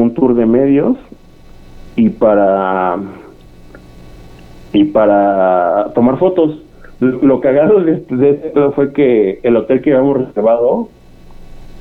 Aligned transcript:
como 0.00 0.04
un 0.04 0.14
tour 0.14 0.34
de 0.34 0.46
medios 0.46 0.96
y 1.96 2.08
para 2.08 2.96
y 4.72 4.84
para 4.84 5.90
tomar 5.94 6.18
fotos. 6.18 6.58
Lo 7.00 7.40
cagado 7.40 7.80
de, 7.80 8.04
de 8.08 8.30
esto 8.30 8.72
fue 8.72 8.92
que 8.92 9.40
el 9.42 9.56
hotel 9.56 9.80
que 9.82 9.92
habíamos 9.94 10.26
reservado 10.26 10.88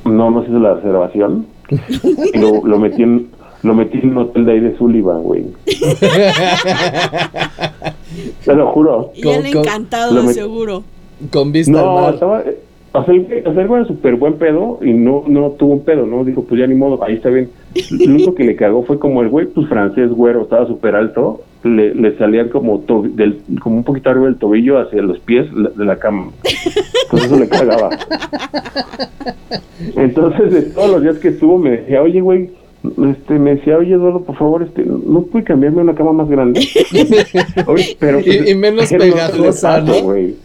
no 0.06 0.32
nos 0.32 0.48
hizo 0.48 0.60
la 0.60 0.76
reservación 0.76 1.46
y 2.34 2.38
lo, 2.40 2.66
lo 2.66 2.80
metí 2.80 3.04
en 3.04 3.28
lo 3.64 3.74
metí 3.74 4.00
en 4.02 4.12
un 4.12 4.18
hotel 4.20 4.46
de 4.46 4.52
ahí 4.54 4.60
de 4.62 4.78
Sullivan, 4.78 5.22
güey. 5.24 5.46
Te 8.46 8.56
lo 8.56 8.68
juro. 8.72 9.12
Y 9.16 9.28
él 9.28 9.44
Con- 9.44 9.52
con- 9.52 9.62
encantado, 9.62 10.14
lo 10.14 10.24
met- 10.24 10.34
seguro. 10.34 10.84
Con 11.32 11.52
vista 11.52 11.72
No, 11.74 11.98
al 11.98 12.04
mar. 12.06 12.14
estaba. 12.14 12.44
O 12.94 13.04
sea, 13.04 13.14
el 13.14 13.28
güey- 13.28 13.46
o 13.48 13.54
sea, 13.54 13.62
el 13.62 13.68
güey 13.68 13.82
era 13.82 13.88
súper 13.90 14.16
buen 14.16 14.34
pedo 14.36 14.80
y 14.82 14.94
no, 14.94 15.24
no 15.28 15.50
tuvo 15.52 15.74
un 15.74 15.84
pedo, 15.84 16.06
¿no? 16.06 16.24
Dijo, 16.24 16.44
pues 16.44 16.60
ya 16.60 16.68
ni 16.68 16.76
modo, 16.76 17.04
ahí 17.04 17.16
está 17.16 17.30
bien. 17.30 17.50
Lo 17.92 18.06
único 18.14 18.36
que 18.36 18.44
le 18.44 18.56
cagó 18.56 18.84
fue 18.84 18.98
como 19.00 19.22
el 19.22 19.30
güey, 19.30 19.46
pues 19.48 19.68
francés, 19.68 20.10
güero, 20.12 20.42
estaba 20.44 20.66
súper 20.68 20.96
alto, 20.96 21.42
le, 21.64 21.94
le 21.94 22.18
salían 22.18 22.50
como 22.50 22.84
del, 23.14 23.42
como 23.62 23.78
un 23.78 23.84
poquito 23.84 24.10
arriba 24.10 24.26
del 24.26 24.38
tobillo 24.38 24.80
hacia 24.80 25.02
los 25.02 25.20
pies 25.20 25.48
de 25.54 25.86
la 25.86 25.98
cama. 25.98 26.32
Entonces 27.04 27.32
eso 27.32 27.40
le 27.40 27.48
cagaba. 27.48 27.90
Entonces, 29.96 30.52
de 30.52 30.62
todos 30.64 30.90
los 30.92 31.02
días 31.04 31.18
que 31.20 31.30
estuvo, 31.30 31.58
me 31.58 31.72
decía, 31.72 32.02
oye, 32.02 32.22
güey, 32.22 32.50
este, 33.12 33.38
me 33.40 33.56
decía, 33.56 33.78
oye, 33.78 33.94
Eduardo, 33.94 34.22
por 34.24 34.36
favor, 34.38 34.64
este, 34.64 34.84
¿no 34.86 35.22
puede 35.24 35.46
cambiarme 35.46 35.80
a 35.80 35.84
una 35.84 35.96
cama 35.96 36.14
más 36.14 36.30
grande? 36.30 36.62
Oye, 37.68 37.98
pero, 38.00 38.20
pues, 38.22 38.48
Y- 38.48 38.52
y 38.52 38.56
menos 38.56 38.90
pegajosa, 38.90 39.82
¿no? 39.82 40.02
güey. 40.02 40.36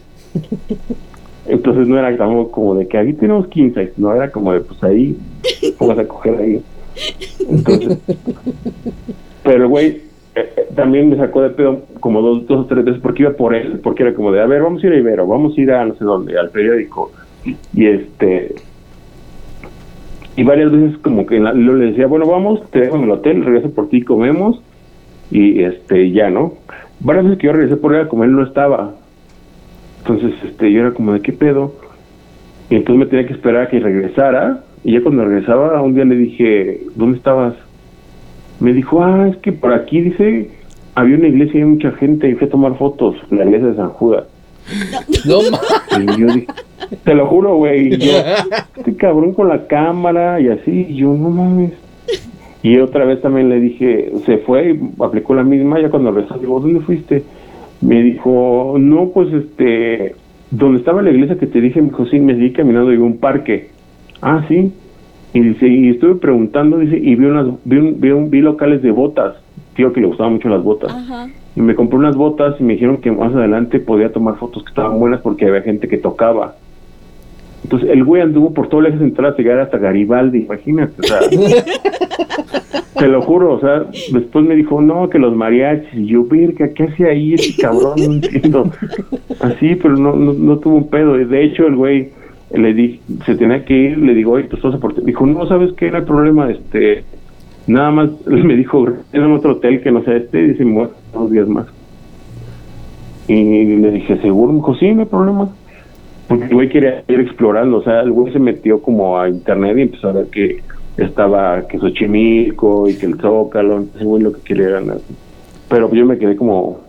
Entonces 1.47 1.87
no 1.87 1.97
era 1.97 2.17
como, 2.17 2.49
como 2.51 2.75
de 2.75 2.87
que 2.87 2.97
aquí 2.97 3.13
tenemos 3.13 3.47
15, 3.47 3.93
no 3.97 4.13
era 4.13 4.31
como 4.31 4.51
de 4.51 4.61
pues 4.61 4.83
ahí, 4.83 5.15
pongas 5.77 5.99
a 5.99 6.05
coger 6.07 6.35
ahí. 6.39 6.61
Entonces, 7.49 7.97
pero 9.43 9.63
el 9.63 9.67
güey 9.67 9.85
eh, 9.87 10.01
eh, 10.57 10.67
también 10.75 11.09
me 11.09 11.17
sacó 11.17 11.41
de 11.41 11.49
pedo 11.51 11.83
como 11.99 12.21
dos, 12.21 12.45
dos 12.47 12.61
o 12.61 12.65
tres 12.65 12.83
veces 12.85 13.01
porque 13.01 13.23
iba 13.23 13.31
por 13.33 13.53
él, 13.55 13.79
porque 13.83 14.03
era 14.03 14.13
como 14.13 14.31
de, 14.31 14.41
a 14.41 14.45
ver, 14.45 14.61
vamos 14.61 14.83
a 14.83 14.87
ir 14.87 14.93
a 14.93 14.97
Ibero, 14.97 15.27
vamos 15.27 15.57
a 15.57 15.61
ir 15.61 15.71
a 15.71 15.85
no 15.85 15.95
sé 15.95 16.03
dónde, 16.03 16.37
al 16.37 16.49
periódico. 16.49 17.11
Y 17.73 17.85
este, 17.85 18.55
y 20.35 20.43
varias 20.43 20.71
veces 20.71 20.97
como 20.97 21.25
que 21.25 21.39
la- 21.39 21.53
yo 21.53 21.73
le 21.73 21.87
decía, 21.91 22.07
bueno, 22.07 22.25
vamos, 22.25 22.61
te 22.71 22.79
dejo 22.81 22.97
en 22.97 23.03
el 23.03 23.11
hotel, 23.11 23.45
regreso 23.45 23.69
por 23.71 23.87
ti, 23.89 24.01
comemos, 24.01 24.61
y 25.31 25.61
este, 25.63 26.11
ya, 26.11 26.29
¿no? 26.29 26.53
Varias 26.99 27.25
veces 27.25 27.39
que 27.39 27.47
yo 27.47 27.53
regresé 27.53 27.77
por 27.77 27.93
él 27.95 28.01
a 28.01 28.07
comer, 28.09 28.29
él 28.29 28.35
no 28.35 28.43
estaba. 28.43 28.95
Entonces, 29.99 30.33
este, 30.43 30.71
yo 30.71 30.81
era 30.81 30.91
como 30.91 31.13
de 31.13 31.21
qué 31.21 31.31
pedo. 31.33 31.73
Y 32.69 32.75
entonces 32.75 32.99
me 32.99 33.05
tenía 33.05 33.27
que 33.27 33.33
esperar 33.33 33.63
a 33.63 33.69
que 33.69 33.79
regresara. 33.79 34.64
Y 34.85 34.91
ya 34.91 35.01
cuando 35.01 35.25
regresaba, 35.25 35.81
un 35.81 35.95
día 35.95 36.05
le 36.05 36.15
dije, 36.15 36.81
¿dónde 36.93 37.17
estabas? 37.17 37.55
Me 38.59 38.71
dijo, 38.71 39.03
ah, 39.03 39.27
es 39.27 39.37
que 39.37 39.51
por 39.51 39.73
aquí, 39.73 39.99
dice, 39.99 40.51
había 40.93 41.17
una 41.17 41.27
iglesia 41.27 41.59
y 41.59 41.63
hay 41.63 41.69
mucha 41.69 41.91
gente 41.93 42.29
y 42.29 42.35
fui 42.35 42.45
a 42.45 42.51
tomar 42.51 42.77
fotos, 42.77 43.15
la 43.31 43.45
iglesia 43.45 43.69
de 43.69 43.75
San 43.75 43.89
Judas. 43.89 44.25
No 45.25 45.39
Y 45.99 46.19
yo 46.19 46.27
dije, 46.27 46.47
te 47.03 47.15
lo 47.15 47.25
juro, 47.25 47.55
güey. 47.55 47.93
este 48.77 48.95
cabrón 48.95 49.33
con 49.33 49.49
la 49.49 49.65
cámara 49.65 50.39
y 50.39 50.49
así. 50.49 50.85
Y 50.89 50.97
yo, 50.97 51.13
no 51.13 51.31
mames. 51.31 51.73
Y 52.61 52.77
otra 52.77 53.05
vez 53.05 53.21
también 53.23 53.49
le 53.49 53.59
dije, 53.59 54.11
se 54.23 54.37
fue 54.37 54.71
y 54.71 55.03
aplicó 55.03 55.33
la 55.33 55.43
misma. 55.43 55.81
Ya 55.81 55.89
cuando 55.89 56.11
regresó, 56.11 56.37
digo, 56.37 56.59
¿dónde 56.59 56.81
fuiste? 56.81 57.23
Me 57.81 58.03
dijo, 58.03 58.75
no, 58.77 59.09
pues 59.09 59.33
este, 59.33 60.15
donde 60.51 60.77
estaba 60.77 61.01
la 61.01 61.09
iglesia 61.09 61.39
que 61.39 61.47
te 61.47 61.59
dije, 61.59 61.81
me 61.81 61.89
dijo, 61.89 62.05
sí, 62.05 62.19
me 62.19 62.35
seguí 62.35 62.51
caminando 62.51 62.93
y 62.93 62.97
un 62.97 63.17
parque. 63.17 63.69
Ah, 64.21 64.45
sí. 64.47 64.71
Y 65.35 65.41
dice, 65.41 65.67
y 65.67 65.89
estuve 65.89 66.15
preguntando, 66.15 66.77
dice, 66.79 66.97
y 66.97 67.13
vi 67.15 67.25
unas, 67.25 67.47
vi, 67.65 67.77
un- 67.77 67.99
vi, 67.99 68.09
un- 68.11 68.29
vi 68.31 68.39
locales 68.41 68.81
de 68.81 68.89
botas. 68.91 69.35
Tío 69.75 69.91
que 69.91 69.99
le 70.01 70.07
gustaban 70.07 70.33
mucho 70.33 70.47
las 70.49 70.63
botas. 70.63 70.91
Ajá. 70.93 71.27
Y 71.57 71.61
me 71.61 71.75
compré 71.75 71.97
unas 71.99 72.15
botas 72.15 72.55
y 72.59 72.63
me 72.63 72.73
dijeron 72.73 72.97
que 72.97 73.11
más 73.11 73.35
adelante 73.35 73.79
podía 73.79 74.11
tomar 74.13 74.37
fotos 74.37 74.63
que 74.63 74.69
estaban 74.69 74.97
buenas 74.97 75.19
porque 75.21 75.45
había 75.45 75.61
gente 75.61 75.87
que 75.89 75.97
tocaba. 75.97 76.55
Entonces 77.63 77.89
el 77.89 78.03
güey 78.05 78.21
anduvo 78.21 78.53
por 78.53 78.69
todo 78.69 78.79
el 78.81 78.87
eje 78.87 78.99
central 78.99 79.27
hasta 79.31 79.41
llegar 79.41 79.59
hasta 79.59 79.77
Garibaldi, 79.77 80.39
imagínate. 80.43 80.93
O 80.99 81.03
sea, 81.03 81.19
te 82.97 83.07
lo 83.07 83.21
juro, 83.21 83.53
o 83.53 83.59
sea, 83.59 83.85
después 84.13 84.45
me 84.45 84.55
dijo, 84.55 84.81
no, 84.81 85.09
que 85.09 85.19
los 85.19 85.35
mariachis. 85.35 85.93
Y 85.95 86.05
yo, 86.07 86.23
virga, 86.23 86.69
¿qué 86.73 86.83
hacía 86.83 87.07
ahí 87.07 87.33
ese 87.33 87.59
cabrón? 87.61 87.95
No 87.97 88.13
entiendo. 88.13 88.71
Así, 89.41 89.75
pero 89.75 89.97
no, 89.97 90.15
no, 90.15 90.31
no 90.33 90.57
tuvo 90.59 90.75
un 90.77 90.89
pedo. 90.89 91.19
Y 91.19 91.25
De 91.25 91.43
hecho, 91.43 91.67
el 91.67 91.75
güey 91.75 92.09
le 92.51 92.73
di, 92.73 92.99
se 93.25 93.35
tenía 93.35 93.65
que 93.65 93.73
ir, 93.73 93.97
le 93.97 94.13
digo, 94.13 94.33
oye, 94.33 94.45
tu 94.45 94.55
esposa, 94.55 94.77
por 94.77 94.93
qué?". 94.93 95.01
Dijo, 95.01 95.25
no, 95.25 95.47
¿sabes 95.47 95.73
qué 95.73 95.87
era 95.87 95.99
el 95.99 96.05
problema? 96.05 96.49
Este, 96.51 97.03
nada 97.67 97.91
más, 97.91 98.09
me 98.25 98.55
dijo, 98.55 98.85
en 99.13 99.31
otro 99.31 99.53
hotel 99.53 99.81
que 99.81 99.91
no 99.91 100.03
sea 100.03 100.17
este, 100.17 100.39
y 100.39 100.47
dice, 100.49 100.63
a 100.63 100.67
quedar 100.67 100.89
dos 101.13 101.31
días 101.31 101.47
más. 101.47 101.67
Y 103.27 103.77
le 103.77 103.91
dije, 103.91 104.17
¿seguro? 104.21 104.53
Me 104.53 104.59
dijo, 104.59 104.75
sí, 104.75 104.93
no 104.93 105.01
hay 105.01 105.07
problema. 105.07 105.49
Porque 106.27 106.45
el 106.45 106.53
güey 106.53 106.69
quería 106.69 107.03
ir 107.07 107.19
explorando, 107.19 107.77
o 107.77 107.83
sea, 107.83 108.01
el 108.01 108.11
güey 108.11 108.33
se 108.33 108.39
metió 108.39 108.81
como 108.81 109.19
a 109.19 109.29
internet 109.29 109.77
y 109.77 109.81
empezó 109.81 110.09
a 110.09 110.13
ver 110.13 110.27
que 110.27 110.61
estaba 110.97 111.67
que 111.67 111.77
Xochimilco 111.77 112.89
y 112.89 112.95
que 112.95 113.05
el 113.05 113.19
Zócalo, 113.19 113.77
entonces 113.77 114.01
el 114.01 114.07
güey 114.07 114.23
lo 114.23 114.31
que 114.31 114.41
quería 114.41 114.69
ganar. 114.69 114.97
Pero 115.69 115.91
yo 115.93 116.05
me 116.05 116.17
quedé 116.17 116.35
como 116.35 116.79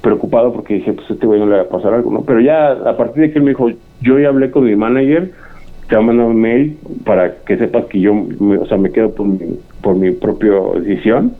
preocupado 0.00 0.52
porque 0.52 0.74
dije, 0.74 0.92
pues 0.92 1.08
a 1.10 1.14
este 1.14 1.26
güey 1.26 1.38
no 1.38 1.46
le 1.46 1.56
va 1.56 1.62
a 1.62 1.68
pasar 1.68 1.94
algo, 1.94 2.10
¿no? 2.10 2.22
Pero 2.22 2.40
ya 2.40 2.72
a 2.72 2.96
partir 2.96 3.22
de 3.22 3.32
que 3.32 3.38
él 3.38 3.44
me 3.44 3.50
dijo, 3.50 3.70
yo 4.00 4.18
ya 4.18 4.28
hablé 4.28 4.50
con 4.50 4.64
mi 4.64 4.76
manager, 4.76 5.32
te 5.88 5.94
va 5.96 6.02
a 6.02 6.04
mandar 6.04 6.26
un 6.26 6.40
mail 6.40 6.76
para 7.04 7.36
que 7.46 7.56
sepas 7.56 7.84
que 7.86 8.00
yo, 8.00 8.14
me- 8.14 8.58
o 8.58 8.66
sea, 8.66 8.76
me 8.76 8.90
quedo 8.90 9.10
por 9.14 9.26
mi, 9.26 9.38
por 9.82 9.94
mi 9.96 10.10
propia 10.10 10.52
decisión 10.80 11.32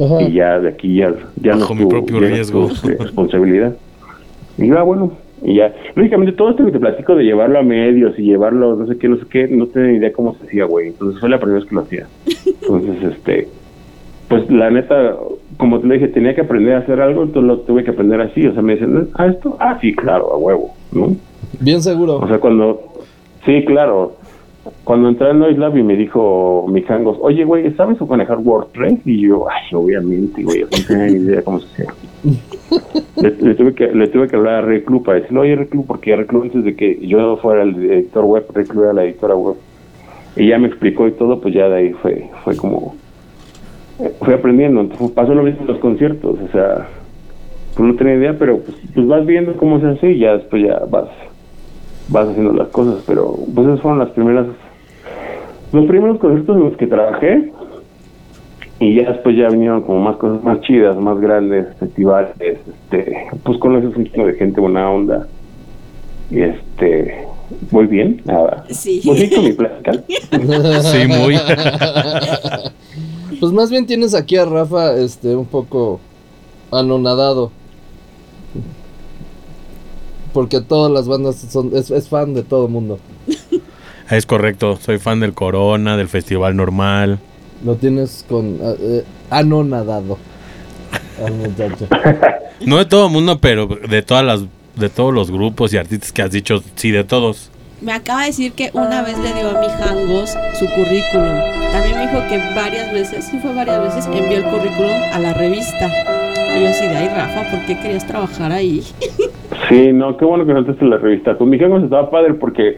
Ajá. 0.00 0.22
y 0.22 0.32
ya 0.32 0.58
de 0.60 0.68
aquí 0.68 0.96
ya, 0.96 1.12
ya 1.40 1.52
no 1.54 1.60
Bajo 1.60 1.72
es 1.74 1.78
mi 1.78 1.84
tu- 1.84 1.88
propio 1.88 2.20
ya 2.20 2.28
no 2.28 2.34
riesgo. 2.34 2.66
tu, 2.68 2.74
este, 2.74 2.96
responsabilidad. 3.02 3.76
Y 4.58 4.70
ah, 4.70 4.82
bueno, 4.82 5.12
y 5.42 5.56
ya. 5.56 5.74
Lógicamente, 5.94 6.32
todo 6.32 6.50
esto 6.50 6.64
que 6.64 6.72
te 6.72 6.80
platico 6.80 7.14
de 7.14 7.24
llevarlo 7.24 7.58
a 7.58 7.62
medios 7.62 8.18
y 8.18 8.22
llevarlo, 8.22 8.74
no 8.76 8.86
sé 8.86 8.96
qué, 8.98 9.08
no 9.08 9.16
sé 9.16 9.24
qué, 9.30 9.48
no 9.48 9.66
tenía 9.66 9.92
ni 9.92 9.98
idea 9.98 10.12
cómo 10.12 10.34
se 10.34 10.44
hacía, 10.46 10.64
güey. 10.64 10.88
Entonces 10.88 11.20
fue 11.20 11.28
la 11.28 11.38
primera 11.38 11.60
vez 11.60 11.68
que 11.68 11.74
lo 11.74 11.80
hacía. 11.82 12.06
Entonces, 12.62 13.12
este, 13.12 13.48
pues 14.28 14.50
la 14.50 14.70
neta, 14.70 15.14
como 15.56 15.80
te 15.80 15.88
dije, 15.88 16.08
tenía 16.08 16.34
que 16.34 16.42
aprender 16.42 16.74
a 16.74 16.78
hacer 16.78 17.00
algo, 17.00 17.22
entonces 17.22 17.48
lo 17.48 17.60
tuve 17.60 17.84
que 17.84 17.90
aprender 17.90 18.20
así. 18.20 18.46
O 18.46 18.52
sea, 18.52 18.62
me 18.62 18.74
dicen, 18.74 19.08
ah, 19.14 19.26
esto, 19.26 19.56
ah, 19.60 19.78
sí, 19.80 19.94
claro, 19.94 20.32
a 20.32 20.36
huevo, 20.36 20.74
¿no? 20.92 21.16
Bien 21.60 21.82
seguro. 21.82 22.18
O 22.18 22.28
sea, 22.28 22.38
cuando, 22.38 22.80
sí, 23.44 23.64
claro, 23.64 24.14
cuando 24.84 25.08
entré 25.08 25.30
en 25.30 25.38
Noise 25.38 25.58
Lab 25.58 25.76
y 25.76 25.82
me 25.82 25.96
dijo 25.96 26.66
mi 26.68 26.82
Jangos, 26.82 27.18
oye, 27.20 27.44
güey, 27.44 27.72
¿sabes 27.74 28.00
manejar 28.00 28.38
WordPress? 28.38 29.00
Y 29.06 29.20
yo, 29.20 29.46
ay, 29.48 29.62
obviamente, 29.72 30.42
güey, 30.42 30.62
no 30.62 30.68
tenía 30.86 31.06
ni 31.06 31.24
idea 31.24 31.42
cómo 31.42 31.60
se 31.60 31.82
hacía. 31.82 31.94
le, 33.22 33.30
le 33.30 33.54
tuve 33.54 33.74
que, 33.74 33.86
le 33.88 34.08
tuve 34.08 34.28
que 34.28 34.36
hablar 34.36 34.54
a 34.54 34.60
Reclu 34.62 35.02
para 35.02 35.20
decirle, 35.20 35.40
oye, 35.40 35.56
Reclu, 35.56 35.84
porque 35.86 36.16
Reclu 36.16 36.42
antes 36.42 36.64
de 36.64 36.74
que 36.74 36.98
yo 37.06 37.36
fuera 37.38 37.62
el 37.62 37.76
editor 37.90 38.24
web, 38.24 38.46
Reclu 38.52 38.84
era 38.84 38.92
la 38.92 39.04
editora 39.04 39.36
web. 39.36 39.56
Y 40.36 40.48
ya 40.48 40.58
me 40.58 40.66
explicó 40.68 41.06
y 41.06 41.12
todo, 41.12 41.40
pues 41.40 41.54
ya 41.54 41.68
de 41.68 41.76
ahí 41.76 41.92
fue, 41.92 42.28
fue 42.44 42.56
como, 42.56 42.94
fui 44.20 44.34
aprendiendo. 44.34 44.80
Entonces 44.82 45.10
pasó 45.12 45.34
lo 45.34 45.42
mismo 45.42 45.62
en 45.62 45.66
los 45.68 45.78
conciertos, 45.78 46.38
o 46.40 46.52
sea, 46.52 46.88
pues 47.76 47.88
no 47.88 47.94
tenía 47.96 48.14
idea, 48.14 48.36
pero 48.38 48.58
pues, 48.58 48.76
pues 48.94 49.06
vas 49.06 49.26
viendo 49.26 49.54
cómo 49.56 49.80
se 49.80 49.86
hace 49.88 50.12
y 50.12 50.18
ya 50.20 50.36
después 50.36 50.62
ya 50.66 50.80
vas 50.90 51.08
vas 52.08 52.28
haciendo 52.28 52.52
las 52.52 52.68
cosas, 52.68 53.02
pero 53.06 53.34
pues 53.54 53.66
esas 53.66 53.80
fueron 53.80 53.98
las 53.98 54.10
primeras, 54.10 54.46
los 55.72 55.86
primeros 55.86 56.18
conciertos 56.18 56.56
en 56.56 56.62
los 56.64 56.76
que 56.76 56.86
trabajé 56.86 57.50
y 58.78 58.94
ya 58.94 59.10
después 59.10 59.36
ya 59.36 59.48
vinieron 59.48 59.82
como 59.82 60.00
más 60.00 60.16
cosas 60.16 60.42
más 60.44 60.60
chidas, 60.60 60.96
más 60.96 61.18
grandes, 61.20 61.66
festivales, 61.78 62.30
este, 62.38 63.26
pues 63.42 63.58
conoces 63.58 63.96
un 63.96 64.04
chingo 64.06 64.26
de 64.26 64.34
gente 64.34 64.60
buena 64.60 64.88
onda 64.90 65.26
y 66.30 66.42
este, 66.42 67.24
muy 67.72 67.86
bien, 67.86 68.22
nada, 68.24 68.64
Sí. 68.70 69.00
muy 69.04 69.16
bien 69.16 69.30
con 69.34 69.44
mi 69.44 69.52
plática. 69.52 69.92
Sí, 70.82 71.06
muy. 71.08 71.36
Pues 73.40 73.52
más 73.52 73.70
bien 73.70 73.86
tienes 73.86 74.14
aquí 74.14 74.36
a 74.36 74.44
Rafa, 74.44 74.96
este, 74.96 75.34
un 75.36 75.46
poco 75.46 76.00
anonadado. 76.70 77.50
Porque 80.32 80.60
todas 80.60 80.92
las 80.92 81.08
bandas 81.08 81.36
son, 81.36 81.70
es, 81.74 81.90
es 81.90 82.08
fan 82.08 82.34
de 82.34 82.42
todo 82.42 82.66
el 82.66 82.72
mundo. 82.72 82.98
Es 84.10 84.24
correcto, 84.24 84.78
soy 84.80 84.98
fan 84.98 85.20
del 85.20 85.34
Corona, 85.34 85.96
del 85.96 86.08
Festival 86.08 86.54
Normal. 86.54 87.18
Lo 87.64 87.74
tienes 87.74 88.24
con 88.28 88.58
eh, 88.62 88.76
eh, 88.80 89.04
anonadado. 89.30 90.18
No 92.64 92.78
de 92.78 92.86
todo 92.86 93.08
mundo, 93.08 93.38
pero 93.38 93.66
de 93.66 94.02
todas 94.02 94.24
las 94.24 94.42
de 94.76 94.88
todos 94.88 95.12
los 95.12 95.30
grupos 95.30 95.72
y 95.72 95.78
artistas 95.78 96.12
que 96.12 96.22
has 96.22 96.30
dicho, 96.30 96.62
sí, 96.74 96.90
de 96.90 97.04
todos. 97.04 97.50
Me 97.86 97.92
acaba 97.92 98.22
de 98.22 98.26
decir 98.26 98.52
que 98.52 98.70
una 98.72 99.02
vez 99.02 99.16
le 99.16 99.32
dio 99.32 99.48
a 99.48 99.60
mi 99.60 99.68
Jangos 99.68 100.36
su 100.54 100.66
currículum. 100.74 101.38
También 101.70 101.94
me 101.94 102.06
dijo 102.08 102.18
que 102.28 102.38
varias 102.56 102.92
veces, 102.92 103.24
sí 103.26 103.38
fue 103.38 103.54
varias 103.54 103.80
veces, 103.80 104.06
envió 104.06 104.38
el 104.38 104.42
currículum 104.42 104.90
a 105.12 105.20
la 105.20 105.32
revista. 105.34 105.88
Y 106.56 106.64
yo 106.64 106.68
así 106.68 106.84
de 106.84 106.96
ay 106.96 107.08
Rafa, 107.14 107.48
¿por 107.48 107.64
qué 107.64 107.78
querías 107.78 108.04
trabajar 108.04 108.50
ahí? 108.50 108.82
Sí, 109.68 109.92
no, 109.92 110.16
qué 110.16 110.24
bueno 110.24 110.46
que 110.46 110.52
saltaste 110.52 110.84
la 110.84 110.98
revista. 110.98 111.36
Con 111.36 111.48
mi 111.48 111.58
Jangos 111.58 111.82
estaba 111.82 112.08
padre 112.08 112.34
porque 112.34 112.68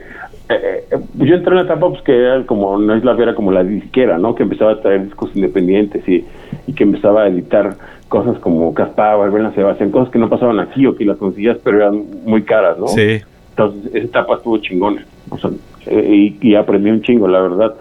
eh, 0.49 0.85
eh, 0.91 0.99
yo 1.17 1.35
entré 1.35 1.51
en 1.51 1.57
la 1.57 1.63
etapa 1.63 1.89
pues 1.89 2.01
que 2.03 2.17
era 2.17 2.47
como, 2.47 2.79
no 2.79 2.95
es 2.95 3.05
la 3.05 3.13
era 3.13 3.35
como 3.35 3.51
la 3.51 3.63
disquera, 3.63 4.17
¿no? 4.17 4.35
Que 4.35 4.45
empezaba 4.45 4.73
a 4.73 4.81
traer 4.81 5.05
discos 5.05 5.31
independientes 5.35 6.07
y, 6.09 6.25
y 6.67 6.73
que 6.73 6.85
empezaba 6.85 7.25
a 7.25 7.29
editar 7.29 7.77
cosas 8.09 8.39
como 8.39 8.73
Caspava, 8.73 9.29
Bella 9.29 9.53
Sebastián, 9.53 9.91
cosas 9.91 10.11
que 10.11 10.19
no 10.19 10.31
pasaban 10.31 10.61
aquí 10.61 10.87
o 10.87 10.97
que 10.97 11.05
las 11.05 11.19
conseguías 11.19 11.59
pero 11.63 11.79
eran 11.79 12.05
muy 12.25 12.43
caras, 12.43 12.79
¿no? 12.79 12.89
Sí. 12.89 13.21
Entonces, 13.59 13.95
esa 13.95 14.05
etapa 14.07 14.35
estuvo 14.37 14.59
chingona. 14.59 15.05
O 15.31 15.39
sea, 15.39 15.51
eh, 15.87 16.37
y, 16.41 16.49
y 16.49 16.55
aprendí 16.55 16.91
un 16.91 17.03
chingo, 17.03 17.27
la 17.27 17.41
verdad. 17.41 17.75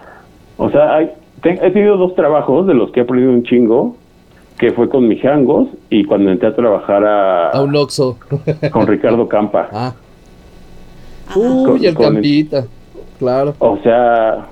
O 0.56 0.68
sea, 0.70 0.96
hay, 0.96 1.10
te- 1.40 1.64
he 1.64 1.70
tenido 1.70 1.96
dos 1.96 2.14
trabajos 2.16 2.66
de 2.66 2.74
los 2.74 2.90
que 2.90 3.00
he 3.00 3.02
aprendido 3.04 3.32
un 3.32 3.44
chingo, 3.44 3.94
que 4.58 4.72
fue 4.72 4.88
con 4.88 5.06
Mijangos 5.06 5.68
y 5.88 6.04
cuando 6.04 6.32
entré 6.32 6.48
a 6.48 6.56
trabajar 6.56 7.04
a, 7.04 7.50
A 7.50 7.62
un 7.62 7.76
Oxxo. 7.76 8.18
con 8.72 8.86
Ricardo 8.88 9.28
Campa. 9.28 9.68
Ah. 9.72 9.94
Ajá. 11.28 11.38
Uy, 11.38 11.86
el 11.86 11.94
Campita. 11.96 12.64
Claro. 13.20 13.54
O 13.60 13.76
sea, 13.78 14.46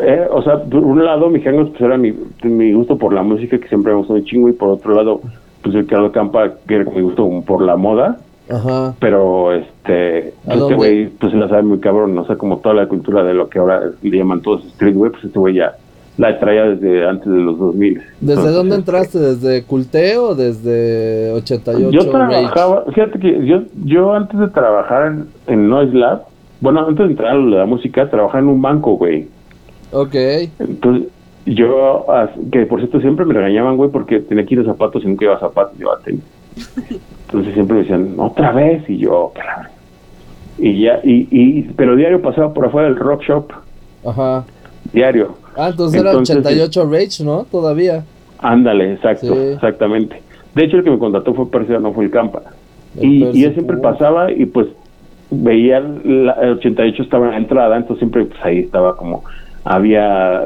eh, 0.00 0.26
o 0.30 0.42
sea, 0.42 0.62
por 0.64 0.82
un 0.82 1.04
lado, 1.04 1.28
Mijangos 1.30 1.68
pues 1.70 1.80
era 1.82 1.96
mi, 1.96 2.12
mi 2.42 2.72
gusto 2.72 2.96
por 2.98 3.12
la 3.12 3.22
música, 3.22 3.58
que 3.58 3.68
siempre 3.68 3.92
me 3.92 3.98
gustó 3.98 4.14
un 4.14 4.24
chingo, 4.24 4.48
y 4.48 4.52
por 4.52 4.70
otro 4.70 4.94
lado, 4.94 5.20
pues 5.62 5.74
Ricardo 5.74 6.10
Campa, 6.10 6.50
que 6.66 6.74
era 6.76 6.90
mi 6.90 7.00
gusto 7.02 7.28
por 7.46 7.62
la 7.62 7.76
moda. 7.76 8.18
Ajá. 8.50 8.94
pero 9.00 9.52
este 9.52 10.32
¿A 10.46 10.54
este 10.54 10.74
güey 10.74 11.06
pues 11.08 11.32
se 11.32 11.38
la 11.38 11.48
sabe 11.48 11.62
muy 11.62 11.78
cabrón 11.80 12.14
no 12.14 12.22
o 12.22 12.26
sea 12.26 12.36
como 12.36 12.58
toda 12.58 12.74
la 12.74 12.86
cultura 12.88 13.22
de 13.24 13.34
lo 13.34 13.48
que 13.48 13.58
ahora 13.58 13.82
le 14.02 14.16
llaman 14.16 14.40
todos 14.42 14.62
streetwear 14.74 15.12
pues 15.12 15.24
este 15.24 15.38
güey 15.38 15.54
ya 15.56 15.72
la 16.16 16.36
traía 16.40 16.64
desde 16.64 17.06
antes 17.06 17.30
de 17.30 17.38
los 17.38 17.58
2000 17.58 17.94
¿Desde 17.94 18.06
Entonces, 18.32 18.54
dónde 18.54 18.76
este, 18.76 18.80
entraste? 18.80 19.18
¿Desde 19.20 19.62
Culteo 19.64 20.28
o 20.30 20.34
desde 20.34 21.30
88? 21.32 21.90
yo 21.90 22.00
Rage? 22.00 22.10
trabajaba 22.10 22.84
fíjate 22.92 23.18
que 23.20 23.46
yo 23.46 23.62
yo 23.84 24.12
antes 24.14 24.38
de 24.40 24.48
trabajar 24.48 25.12
en, 25.12 25.26
en 25.46 25.68
Noise 25.68 25.94
Lab 25.94 26.22
bueno 26.60 26.80
antes 26.80 26.98
de 27.06 27.12
entrar 27.12 27.32
a 27.32 27.36
la 27.36 27.66
música 27.66 28.08
trabajaba 28.10 28.40
en 28.40 28.48
un 28.48 28.60
banco 28.62 28.92
güey 28.96 29.28
Ok. 29.92 30.14
entonces 30.58 31.08
yo 31.46 32.04
que 32.52 32.66
por 32.66 32.80
cierto 32.80 33.00
siempre 33.00 33.24
me 33.24 33.34
regañaban 33.34 33.76
güey 33.76 33.90
porque 33.90 34.20
tenía 34.20 34.44
que 34.44 34.54
ir 34.54 34.60
de 34.60 34.66
zapatos 34.66 35.02
y 35.04 35.06
nunca 35.06 35.24
iba 35.24 35.34
a 35.36 35.40
zapatos 35.40 35.78
llevaba 35.78 36.00
tenis 36.00 36.22
entonces 37.26 37.54
siempre 37.54 37.76
me 37.76 37.80
decían 37.82 38.14
otra 38.18 38.52
vez 38.52 38.88
y 38.88 38.98
yo 38.98 39.32
claro 39.34 39.68
y 40.58 40.82
ya 40.82 41.00
y, 41.04 41.28
y 41.30 41.62
pero 41.76 41.96
diario 41.96 42.20
pasaba 42.22 42.52
por 42.52 42.66
afuera 42.66 42.88
del 42.88 42.96
rock 42.96 43.22
shop 43.22 43.52
Ajá. 44.04 44.44
diario 44.92 45.36
Ah, 45.60 45.70
entonces, 45.70 46.00
Entonces, 46.00 46.36
era 46.36 46.40
88 46.44 46.88
Rage, 46.88 47.24
¿no? 47.24 47.44
Todavía. 47.50 48.04
Ándale, 48.38 48.92
exacto, 48.92 49.34
Sí. 49.34 49.40
exactamente. 49.54 50.22
De 50.54 50.62
hecho, 50.64 50.76
el 50.76 50.84
que 50.84 50.90
me 50.92 51.00
contrató 51.00 51.34
fue 51.34 51.50
Persia, 51.50 51.80
no 51.80 51.92
fue 51.92 52.04
el 52.04 52.12
Campa. 52.12 52.42
El 52.96 53.04
Y, 53.04 53.24
y 53.40 53.42
él 53.42 53.54
siempre 53.54 53.76
pasaba 53.78 54.30
y 54.30 54.46
pues 54.46 54.68
veía 55.32 55.80
la, 55.80 56.34
el 56.34 56.50
88 56.58 57.02
estaba 57.02 57.26
en 57.26 57.32
la 57.32 57.38
entrada, 57.38 57.76
entonces 57.76 57.98
siempre 57.98 58.26
pues 58.26 58.38
ahí 58.44 58.60
estaba 58.60 58.96
como 58.96 59.24
había 59.64 60.44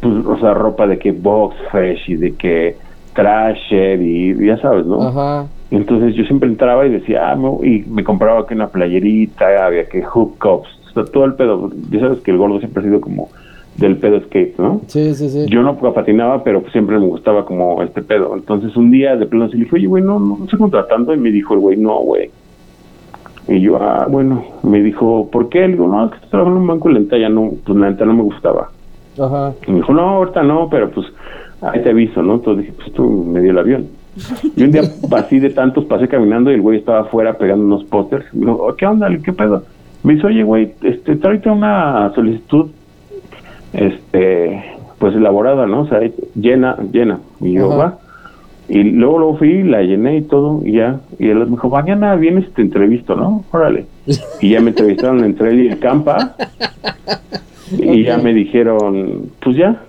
pues, 0.00 0.14
o 0.26 0.38
sea, 0.38 0.54
ropa 0.54 0.86
de 0.86 0.98
que 0.98 1.12
box 1.12 1.54
fresh 1.70 2.08
y 2.08 2.16
de 2.16 2.34
que 2.34 2.76
trasher 3.14 4.00
y 4.00 4.46
ya 4.46 4.56
sabes, 4.62 4.86
¿no? 4.86 5.02
Ajá. 5.02 5.46
Entonces 5.70 6.14
yo 6.14 6.24
siempre 6.24 6.48
entraba 6.48 6.86
y 6.86 6.90
decía, 6.90 7.30
ah, 7.30 7.36
no, 7.36 7.60
y 7.62 7.84
me 7.88 8.04
compraba 8.04 8.46
que 8.46 8.54
una 8.54 8.68
playerita, 8.68 9.66
había 9.66 9.88
que 9.88 10.02
hookups, 10.02 10.68
o 10.86 10.92
sea, 10.92 11.04
todo 11.04 11.24
el 11.24 11.34
pedo. 11.34 11.70
Ya 11.90 12.00
sabes 12.00 12.20
que 12.20 12.30
el 12.30 12.38
gordo 12.38 12.58
siempre 12.58 12.82
ha 12.82 12.86
sido 12.86 13.00
como 13.00 13.28
del 13.76 13.96
pedo 13.96 14.20
skate, 14.20 14.58
¿no? 14.58 14.82
Sí, 14.86 15.14
sí, 15.14 15.28
sí. 15.28 15.46
Yo 15.48 15.62
no 15.62 15.76
patinaba, 15.76 16.44
pero 16.44 16.60
pues 16.60 16.72
siempre 16.72 16.98
me 16.98 17.06
gustaba 17.06 17.44
como 17.44 17.82
este 17.82 18.02
pedo. 18.02 18.34
Entonces 18.36 18.76
un 18.76 18.90
día 18.90 19.16
de 19.16 19.26
plano 19.26 19.48
sí 19.48 19.56
le 19.56 19.64
dije, 19.64 19.76
oye, 19.76 19.86
güey, 19.86 20.02
no, 20.02 20.20
no, 20.20 20.38
no 20.38 20.44
estoy 20.44 20.58
contratando. 20.58 21.12
Y 21.12 21.18
me 21.18 21.30
dijo 21.30 21.54
el 21.54 21.60
güey, 21.60 21.76
no, 21.76 21.98
güey. 22.00 22.30
Y 23.48 23.60
yo, 23.60 23.76
ah, 23.76 24.06
bueno, 24.08 24.44
me 24.62 24.80
dijo, 24.80 25.28
¿por 25.30 25.48
qué? 25.48 25.60
Le 25.60 25.72
digo, 25.72 25.88
no, 25.88 26.04
es 26.04 26.10
que 26.10 26.16
estoy 26.16 26.30
trabajando 26.30 26.58
en 26.58 26.62
un 26.62 26.68
banco 26.68 26.88
neta 26.88 27.18
ya 27.18 27.28
no, 27.28 27.52
pues 27.64 27.78
la 27.78 27.90
neta 27.90 28.04
no 28.04 28.14
me 28.14 28.22
gustaba. 28.22 28.70
Ajá. 29.18 29.52
Y 29.66 29.70
me 29.70 29.78
dijo, 29.78 29.92
no, 29.92 30.02
ahorita 30.02 30.42
no, 30.42 30.68
pero 30.70 30.90
pues 30.90 31.06
ahí 31.60 31.82
te 31.82 31.90
aviso, 31.90 32.22
¿no? 32.22 32.34
Entonces 32.34 32.66
dije, 32.66 32.76
pues 32.76 32.92
tú 32.92 33.08
me 33.08 33.40
dio 33.40 33.50
el 33.50 33.58
avión. 33.58 33.86
Y 34.56 34.62
un 34.62 34.70
día 34.70 34.82
así 35.12 35.38
de 35.40 35.50
tantos 35.50 35.84
pasé 35.86 36.06
caminando 36.08 36.50
y 36.50 36.54
el 36.54 36.60
güey 36.62 36.78
estaba 36.78 37.00
afuera 37.00 37.36
pegando 37.36 37.64
unos 37.64 37.84
pósters. 37.84 38.24
Me 38.32 38.46
dijo, 38.46 38.66
"Oh, 38.68 38.74
¿qué 38.76 38.86
onda? 38.86 39.08
¿Qué 39.24 39.32
pedo? 39.32 39.64
Me 40.02 40.14
dice, 40.14 40.26
oye, 40.26 40.42
güey, 40.42 40.72
este, 40.82 41.16
tráete 41.16 41.48
una 41.50 42.12
solicitud, 42.14 42.66
este, 43.72 44.62
pues 44.98 45.14
elaborada, 45.16 45.66
¿no? 45.66 45.82
O 45.82 45.88
sea, 45.88 46.00
llena, 46.34 46.76
llena. 46.92 47.18
Y 47.40 47.52
yo, 47.54 47.68
Ajá. 47.72 47.76
va. 47.76 47.98
Y 48.68 48.82
luego, 48.82 49.18
luego 49.18 49.36
fui, 49.38 49.62
la 49.62 49.82
llené 49.82 50.18
y 50.18 50.22
todo, 50.22 50.62
y 50.64 50.72
ya. 50.72 51.00
Y 51.18 51.28
él 51.28 51.38
me 51.38 51.46
dijo, 51.46 51.68
mañana 51.68 52.14
vienes 52.16 52.44
y 52.48 52.50
te 52.52 52.62
entrevisto, 52.62 53.14
¿no? 53.14 53.44
Órale. 53.50 53.86
Y 54.40 54.50
ya 54.50 54.60
me 54.60 54.70
entrevistaron 54.70 55.24
entre 55.24 55.50
él 55.50 55.64
y 55.64 55.68
el 55.68 55.78
Campa. 55.78 56.34
Y 57.72 58.04
ya 58.04 58.18
me 58.18 58.32
dijeron, 58.32 59.30
pues 59.42 59.56
ya, 59.56 59.82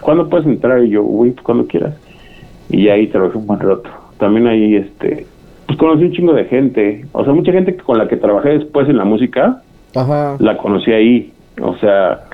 ¿cuándo 0.00 0.28
puedes 0.28 0.46
entrar? 0.46 0.82
Y 0.84 0.90
yo, 0.90 1.02
güey, 1.02 1.32
pues 1.32 1.44
cuando 1.44 1.66
quieras. 1.66 1.94
Y 2.72 2.88
ahí 2.88 3.06
trabajé 3.06 3.38
un 3.38 3.46
buen 3.46 3.60
rato. 3.60 3.88
También 4.18 4.48
ahí, 4.48 4.74
este, 4.74 5.26
pues 5.66 5.78
conocí 5.78 6.04
un 6.04 6.12
chingo 6.12 6.32
de 6.32 6.46
gente. 6.46 7.04
O 7.12 7.24
sea, 7.24 7.32
mucha 7.32 7.52
gente 7.52 7.76
con 7.76 7.98
la 7.98 8.08
que 8.08 8.16
trabajé 8.16 8.58
después 8.58 8.88
en 8.88 8.96
la 8.96 9.04
música, 9.04 9.62
Ajá. 9.94 10.36
la 10.40 10.56
conocí 10.56 10.90
ahí. 10.90 11.32
O 11.60 11.76
sea, 11.76 12.24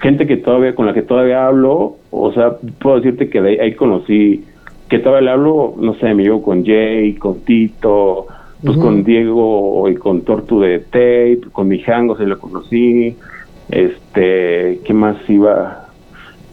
gente 0.00 0.26
que 0.26 0.36
todavía, 0.36 0.74
con 0.74 0.86
la 0.86 0.92
que 0.92 1.02
todavía 1.02 1.46
hablo, 1.46 1.96
o 2.10 2.32
sea, 2.32 2.56
puedo 2.80 2.96
decirte 2.96 3.30
que 3.30 3.40
de 3.40 3.50
ahí, 3.50 3.58
ahí 3.58 3.74
conocí, 3.74 4.44
que 4.88 4.98
todavía 4.98 5.26
le 5.26 5.30
hablo, 5.30 5.74
no 5.78 5.94
sé, 5.94 6.12
me 6.14 6.24
llevo 6.24 6.42
con 6.42 6.64
Jay, 6.64 7.14
con 7.14 7.40
Tito, 7.40 8.26
pues 8.64 8.78
con 8.78 9.04
Diego 9.04 9.88
y 9.90 9.94
con 9.94 10.22
Tortu 10.22 10.60
de 10.60 10.78
Tape, 10.78 11.40
con 11.52 11.68
mi 11.68 11.80
Jango 11.80 12.16
se 12.16 12.24
lo 12.24 12.38
conocí, 12.38 13.14
este, 13.70 14.80
¿qué 14.84 14.94
más 14.94 15.16
iba? 15.28 15.83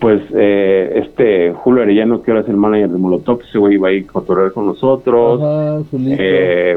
Pues 0.01 0.24
eh, 0.33 0.94
este 0.95 1.53
Julio 1.53 1.83
Arellano, 1.83 2.24
que 2.24 2.31
ahora 2.31 2.42
es 2.42 2.50
el 2.50 2.57
manager 2.57 2.89
de 2.89 2.98
Molotov, 2.98 3.42
ese 3.48 3.59
güey 3.59 3.75
iba 3.75 3.89
a 3.89 3.91
ir 3.91 4.05
a 4.10 4.12
cotorrear 4.12 4.51
con 4.51 4.65
nosotros. 4.65 5.39
Ajá. 5.39 5.84
Eh, 5.93 6.75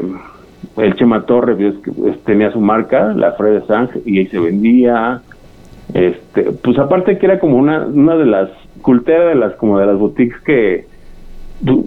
el 0.77 0.95
Chema 0.95 1.25
Torres 1.25 1.57
pues, 1.57 1.73
que, 1.83 2.11
tenía 2.23 2.51
su 2.51 2.61
marca, 2.61 3.13
la 3.15 3.31
Fred 3.31 3.63
Sang, 3.65 3.89
y 4.05 4.19
ahí 4.19 4.27
se 4.27 4.37
vendía. 4.37 5.23
Este, 5.91 6.51
pues 6.51 6.77
aparte 6.77 7.17
que 7.17 7.25
era 7.25 7.39
como 7.39 7.57
una, 7.57 7.87
una 7.87 8.15
de 8.15 8.27
las 8.27 8.49
culteras 8.83 9.29
de 9.29 9.35
las 9.35 9.55
como 9.55 9.79
de 9.79 9.87
las 9.87 9.97
boutiques 9.97 10.39
que 10.41 10.85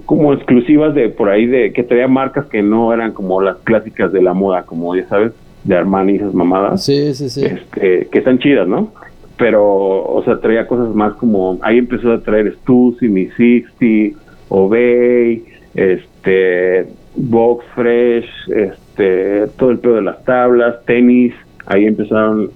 como 0.07 0.33
exclusivas 0.33 0.93
de 0.97 1.09
por 1.09 1.29
ahí 1.29 1.47
de 1.47 1.73
que 1.73 1.85
traía 1.85 2.09
marcas 2.09 2.47
que 2.47 2.63
no 2.63 2.93
eran 2.93 3.13
como 3.13 3.41
las 3.41 3.59
clásicas 3.59 4.13
de 4.13 4.23
la 4.23 4.35
moda, 4.35 4.65
como 4.65 4.97
ya 4.97 5.07
sabes, 5.07 5.33
de 5.63 5.77
Armani 5.77 6.15
y 6.15 6.17
esas 6.17 6.35
mamadas 6.35 6.85
Sí, 6.85 7.15
sí, 7.15 7.31
sí. 7.31 7.45
este, 7.45 8.09
que 8.11 8.19
están 8.19 8.41
chidas, 8.41 8.67
¿no? 8.67 8.93
Pero, 9.39 9.65
o 9.65 10.23
sea, 10.25 10.41
traía 10.41 10.67
cosas 10.67 10.95
más 10.95 11.15
como, 11.15 11.59
ahí 11.63 11.79
empezó 11.79 12.13
a 12.13 12.21
traer 12.21 12.55
Stussy, 12.57 13.09
Mi 13.09 13.27
60, 13.27 14.19
Obey, 14.49 15.45
este, 15.75 16.87
Box 17.15 17.65
Fresh, 17.75 18.29
este, 18.49 19.47
todo 19.57 19.71
el 19.71 19.79
pedo 19.79 19.95
de 19.97 20.03
las 20.03 20.25
tablas, 20.25 20.85
tenis, 20.85 21.35
ahí 21.67 21.87
empezaron, 21.87 22.51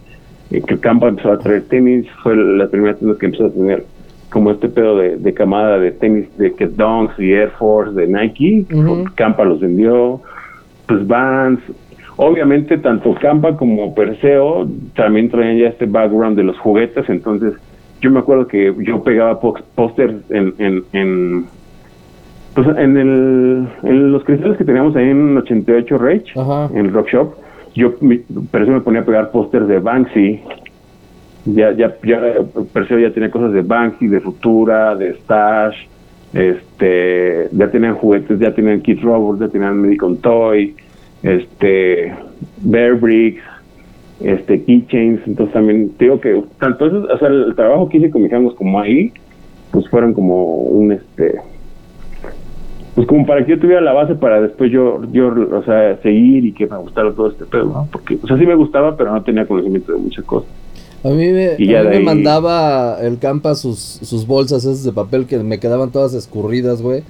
eh, 0.51 0.61
que 0.67 0.79
Campa 0.79 1.09
empezó 1.09 1.33
a 1.33 1.39
traer 1.39 1.63
tenis, 1.69 2.07
fue 2.23 2.37
la 2.37 2.67
primera 2.67 2.95
tienda 2.97 3.17
que 3.19 3.27
empezó 3.27 3.47
a 3.47 3.51
tener 3.51 3.85
como 4.31 4.51
este 4.51 4.69
pedo 4.69 4.97
de, 4.97 5.19
de 5.19 5.35
camada 5.35 5.79
de 5.79 5.93
tenis 5.93 6.27
de 6.39 6.55
que 6.55 6.67
Dunks 6.67 7.19
y 7.19 7.33
Air 7.33 7.51
Force 7.59 7.93
de 7.93 8.07
Nike. 8.07 8.65
Campa 9.15 9.45
los 9.45 9.61
vendió, 9.61 10.23
pues 10.87 11.07
Vans, 11.07 11.61
obviamente 12.17 12.79
tanto 12.79 13.15
Campa 13.15 13.57
como 13.57 13.95
Perseo 13.95 14.69
también 14.95 15.31
traían 15.31 15.59
ya 15.59 15.69
este 15.69 15.87
background 15.87 16.37
de 16.37 16.45
los 16.45 16.59
juguetes, 16.59 17.09
entonces 17.09 17.55
yo 18.01 18.11
me 18.11 18.19
acuerdo 18.21 18.47
que 18.49 18.75
yo 18.81 19.03
pegaba 19.03 19.39
pósters 19.41 20.15
en, 20.31 20.55
en, 20.59 20.83
en, 20.93 21.47
pues 22.55 22.67
en, 22.77 22.97
el, 22.97 23.67
en 23.85 24.13
los 24.13 24.25
cristales 24.25 24.59
que 24.59 24.65
teníamos 24.65 24.95
ahí 24.97 25.09
en 25.09 25.37
88 25.37 25.99
Rage, 25.99 26.25
Ajá. 26.37 26.69
en 26.75 26.87
el 26.87 26.93
Rock 26.93 27.09
Shop, 27.11 27.35
yo 27.75 27.95
mi- 28.01 28.19
Perseo 28.51 28.75
me 28.75 28.81
ponía 28.81 29.01
a 29.01 29.05
pegar 29.05 29.31
pósters 29.31 29.69
de 29.69 29.79
Banksy, 29.79 30.41
ya, 31.47 31.73
ya, 31.73 31.95
ya 32.05 32.21
Perseo 32.73 32.99
ya 32.99 33.11
tenía 33.13 33.31
cosas 33.31 33.53
de 33.53 33.63
Banksy, 33.63 34.09
de 34.09 34.21
Futura, 34.21 34.95
de 34.97 35.15
Stash, 35.15 35.77
este, 36.35 37.49
ya 37.53 37.69
tenían 37.71 37.95
juguetes, 37.95 38.39
ya 38.39 38.53
tenían 38.55 38.81
Kid 38.81 39.01
Robots, 39.03 39.41
ya 39.41 39.49
tenían 39.49 39.81
Medicon 39.81 40.17
Toy, 40.19 40.75
este, 41.23 42.13
Bear 42.63 42.95
Bricks, 42.95 43.43
este, 44.21 44.63
Keychains, 44.63 45.21
entonces 45.27 45.53
también 45.53 45.91
te 45.99 46.05
digo 46.05 46.21
que 46.21 46.43
tanto 46.61 46.87
eso, 46.87 47.07
o 47.13 47.19
sea, 47.19 47.29
el 47.29 47.55
trabajo 47.57 47.89
que 47.89 47.99
hice 47.99 48.11
con 48.11 48.23
mis 48.23 48.33
amigos 48.33 48.55
como 48.55 48.81
ahí, 48.81 49.13
pues 49.71 49.89
fueron 49.89 50.13
como 50.15 50.57
un, 50.57 50.93
este, 50.93 51.41
pues 52.95 53.07
como 53.07 53.25
para 53.27 53.45
que 53.45 53.53
yo 53.53 53.59
tuviera 53.61 53.81
la 53.81 53.93
base 53.93 54.15
para 54.15 54.41
después 54.41 54.71
yo, 54.71 55.01
yo, 55.13 55.29
o 55.29 55.63
sea, 55.65 55.97
seguir 56.03 56.45
y 56.45 56.53
que 56.53 56.67
me 56.67 56.77
gustara 56.77 57.11
todo 57.13 57.31
este 57.31 57.47
pedo, 57.47 57.65
¿no? 57.67 57.89
Porque, 57.91 58.19
o 58.23 58.27
sea, 58.27 58.37
sí 58.37 58.45
me 58.47 58.55
gustaba, 58.55 58.97
pero 58.97 59.13
no 59.13 59.23
tenía 59.23 59.47
conocimiento 59.47 59.93
de 59.93 59.99
muchas 59.99 60.25
cosas. 60.25 60.51
A 61.03 61.09
mí 61.09 61.33
me, 61.33 61.55
Y 61.59 61.67
ya 61.69 61.81
a 61.81 61.85
mí 61.85 61.89
me 61.91 61.97
ahí- 61.97 62.05
mandaba 62.05 62.99
el 63.01 63.19
campa 63.19 63.55
sus, 63.55 63.79
sus 63.79 64.27
bolsas 64.27 64.65
esas 64.65 64.85
de 64.85 64.93
papel 64.93 65.27
que 65.27 65.39
me 65.39 65.59
quedaban 65.59 65.91
todas 65.91 66.15
escurridas, 66.15 66.81
güey. 66.83 67.03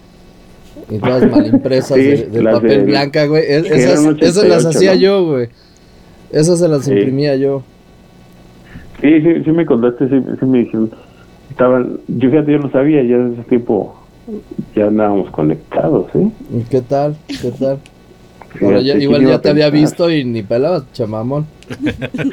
Y 0.91 0.99
todas 0.99 1.31
mal 1.31 1.47
impresas 1.47 1.97
Sí, 1.97 2.02
de, 2.02 2.43
papel 2.43 2.85
blanca, 2.85 3.26
güey. 3.26 3.45
Es- 3.47 3.64
esas, 3.71 4.05
esas 4.21 4.45
las 4.47 4.64
88, 4.64 4.69
hacía 4.69 4.95
¿no? 4.95 5.00
yo, 5.00 5.26
güey. 5.26 5.49
Esas 6.33 6.59
se 6.59 6.69
las 6.69 6.85
Sí. 6.85 6.93
imprimía 6.93 7.37
yo. 7.37 7.62
Sí, 9.00 9.21
sí, 9.21 9.43
sí 9.45 9.50
me 9.50 9.67
contaste, 9.67 10.09
sí, 10.09 10.17
sí 10.38 10.47
me 10.47 10.59
dijeron. 10.61 10.91
Estaban, 11.50 11.99
yo 12.09 12.31
fíjate, 12.31 12.52
yo 12.52 12.59
no 12.59 12.71
sabía, 12.71 13.02
ya 13.02 13.19
desde 13.19 13.41
ese 13.41 13.49
tiempo 13.49 13.95
ya 14.75 14.87
andábamos 14.87 15.31
conectados, 15.31 16.07
¿eh? 16.14 16.29
¿Y 16.55 16.61
¿Qué 16.71 16.81
tal? 16.81 17.17
¿Qué 17.26 17.50
tal? 17.59 17.79
Fíjate, 18.49 18.64
Ahora 18.67 18.81
ya- 18.81 18.93
¿quién 18.93 19.02
igual 19.02 19.26
ya 19.26 19.41
te 19.41 19.49
había 19.50 19.69
visto 19.71 20.11
y 20.11 20.25
ni 20.25 20.43
pelabas, 20.43 20.85
chamamón. 20.93 21.47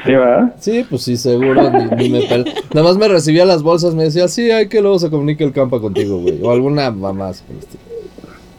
¿Sí, 0.06 0.12
va? 0.12 0.54
Sí, 0.60 0.84
pues 0.88 1.02
sí, 1.02 1.16
seguro, 1.16 1.70
ni, 1.70 1.96
ni 1.96 2.08
me 2.10 2.22
pel... 2.26 2.44
Nada 2.74 2.86
más 2.86 2.96
me 2.98 3.08
recibía 3.08 3.44
las 3.44 3.62
bolsas, 3.62 3.94
me 3.94 4.04
decía, 4.04 4.28
sí, 4.28 4.50
hay 4.50 4.68
que 4.68 4.80
luego 4.82 4.98
se 4.98 5.10
comunique 5.10 5.44
el 5.44 5.52
campa 5.52 5.80
contigo, 5.80 6.18
güey. 6.20 6.38
O 6.42 6.50
alguna 6.50 6.90
mamás. 6.90 7.42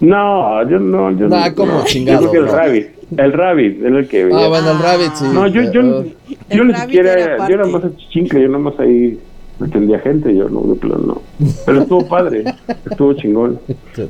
No, 0.01 0.67
yo 0.67 0.79
no, 0.79 1.11
yo 1.11 1.27
Nah, 1.29 1.49
no. 1.49 1.55
como 1.55 1.83
chingado, 1.85 2.23
Yo 2.23 2.31
creo 2.31 2.43
que 2.43 2.49
el 2.49 2.57
Rabbit, 2.57 2.87
el 3.17 3.33
Rabbit, 3.33 3.83
era 3.83 3.99
el 3.99 4.07
que 4.07 4.25
veía. 4.25 4.45
Ah, 4.45 4.49
bueno, 4.49 4.71
el 4.71 4.79
Rabbit, 4.79 5.13
sí. 5.13 5.25
No, 5.31 5.47
yo, 5.47 5.61
yo, 5.71 6.03
yo 6.49 6.63
ni 6.63 6.73
siquiera, 6.73 7.13
era 7.13 7.47
yo 7.47 7.55
era 7.55 7.67
más 7.67 7.83
chincle, 8.09 8.41
yo 8.41 8.47
nada 8.47 8.59
más 8.59 8.79
ahí 8.79 9.19
atendía 9.63 9.99
gente, 9.99 10.35
yo 10.35 10.49
no, 10.49 10.61
de 10.61 10.75
plano 10.75 11.03
no. 11.05 11.21
Pero 11.65 11.81
estuvo 11.81 12.07
padre, 12.07 12.43
estuvo 12.89 13.13
chingón. 13.13 13.59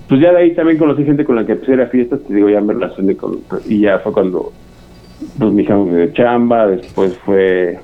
Pues 0.07 0.21
ya 0.21 0.31
de 0.31 0.37
ahí 0.37 0.55
también 0.55 0.77
conocí 0.77 1.03
gente 1.03 1.25
con 1.25 1.35
la 1.35 1.45
que 1.45 1.53
empecé 1.53 1.73
a 1.73 1.75
ir 1.75 1.81
a 1.81 1.87
fiestas, 1.87 2.21
te 2.21 2.33
digo, 2.33 2.49
ya 2.49 2.61
me 2.61 2.73
relacioné 2.73 3.15
con, 3.17 3.39
y 3.67 3.81
ya 3.81 3.99
fue 3.99 4.13
cuando, 4.13 4.53
pues 5.37 5.51
mi 5.51 5.63
hija 5.63 5.75
me 5.75 6.05
dio 6.05 6.13
chamba, 6.13 6.67
después 6.67 7.17
fue 7.25 7.79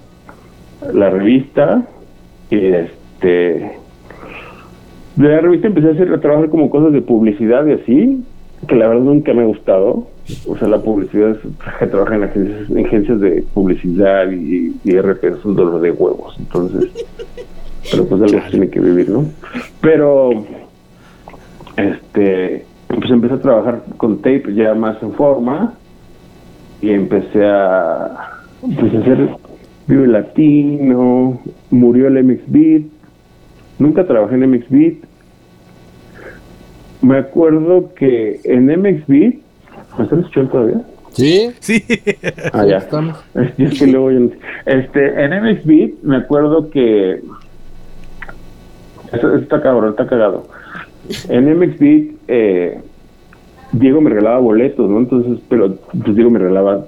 la 0.93 1.09
revista, 1.09 1.85
y 2.49 2.67
este, 2.67 3.77
de 5.17 5.29
la 5.29 5.41
revista 5.41 5.67
empecé 5.67 5.89
a 5.89 5.91
hacer, 5.91 6.13
a 6.13 6.19
trabajar 6.19 6.49
como 6.49 6.69
cosas 6.69 6.93
de 6.93 7.01
publicidad 7.01 7.65
y 7.65 7.73
así, 7.73 8.23
que 8.67 8.75
la 8.75 8.87
verdad 8.87 9.03
nunca 9.03 9.33
me 9.33 9.41
ha 9.43 9.45
gustado. 9.45 10.07
O 10.47 10.57
sea, 10.57 10.67
la 10.67 10.79
publicidad 10.79 11.31
es 11.31 11.37
que 11.79 11.87
trabaja 11.87 12.15
en 12.15 12.23
agencias, 12.23 12.69
en 12.69 12.85
agencias 12.85 13.19
de 13.19 13.43
publicidad 13.53 14.31
y, 14.31 14.75
y 14.83 14.99
RP 14.99 15.23
es 15.25 15.45
un 15.45 15.55
dolor 15.55 15.81
de 15.81 15.91
huevos. 15.91 16.35
Entonces, 16.39 16.91
pero 17.91 18.05
pues 18.05 18.21
algo 18.21 18.41
se 18.41 18.51
tiene 18.51 18.69
que 18.69 18.79
vivir, 18.79 19.09
¿no? 19.09 19.25
Pero, 19.81 20.31
este, 21.77 22.65
pues 22.87 23.09
empecé 23.09 23.35
a 23.35 23.41
trabajar 23.41 23.83
con 23.97 24.17
tape 24.17 24.53
ya 24.53 24.73
más 24.73 25.01
en 25.01 25.13
forma 25.13 25.73
y 26.81 26.91
empecé 26.91 27.45
a, 27.45 28.41
pues, 28.61 28.93
a 28.93 28.99
hacer 28.99 29.29
Vive 29.87 30.07
Latino, 30.07 31.39
murió 31.71 32.07
el 32.07 32.23
MX 32.23 32.51
Beat, 32.51 32.83
nunca 33.79 34.05
trabajé 34.05 34.35
en 34.35 34.51
MX 34.51 34.69
Beat. 34.69 35.06
Me 37.01 37.17
acuerdo 37.17 37.93
que 37.95 38.39
en 38.43 38.65
MX 38.67 39.07
Beat, 39.07 39.35
¿me 39.97 40.03
están 40.03 40.19
escuchando 40.19 40.51
todavía? 40.51 40.81
Sí, 41.11 41.49
Sí. 41.59 41.83
Ah, 42.53 42.65
ya. 42.65 42.77
estamos. 42.77 43.17
Es, 43.57 43.79
que 43.79 43.87
luego 43.87 44.11
yo 44.11 44.19
no- 44.19 44.29
Este, 44.65 45.23
en 45.23 45.31
MX 45.43 45.65
Beat 45.65 45.91
me 46.03 46.17
acuerdo 46.17 46.69
que. 46.69 47.21
Eso, 49.13 49.27
eso 49.33 49.35
está 49.37 49.61
cabrón, 49.61 49.91
está 49.91 50.05
cagado. 50.07 50.47
En 51.29 51.57
MX 51.57 51.79
Beat, 51.79 52.03
eh, 52.27 52.81
Diego 53.71 54.01
me 54.01 54.09
regalaba 54.09 54.39
boletos, 54.39 54.89
¿no? 54.89 54.97
Entonces, 54.99 55.39
pero 55.49 55.75
pues 56.03 56.15
Diego 56.15 56.29
me 56.29 56.39
regalaba. 56.39 56.73
¿A 56.75 56.85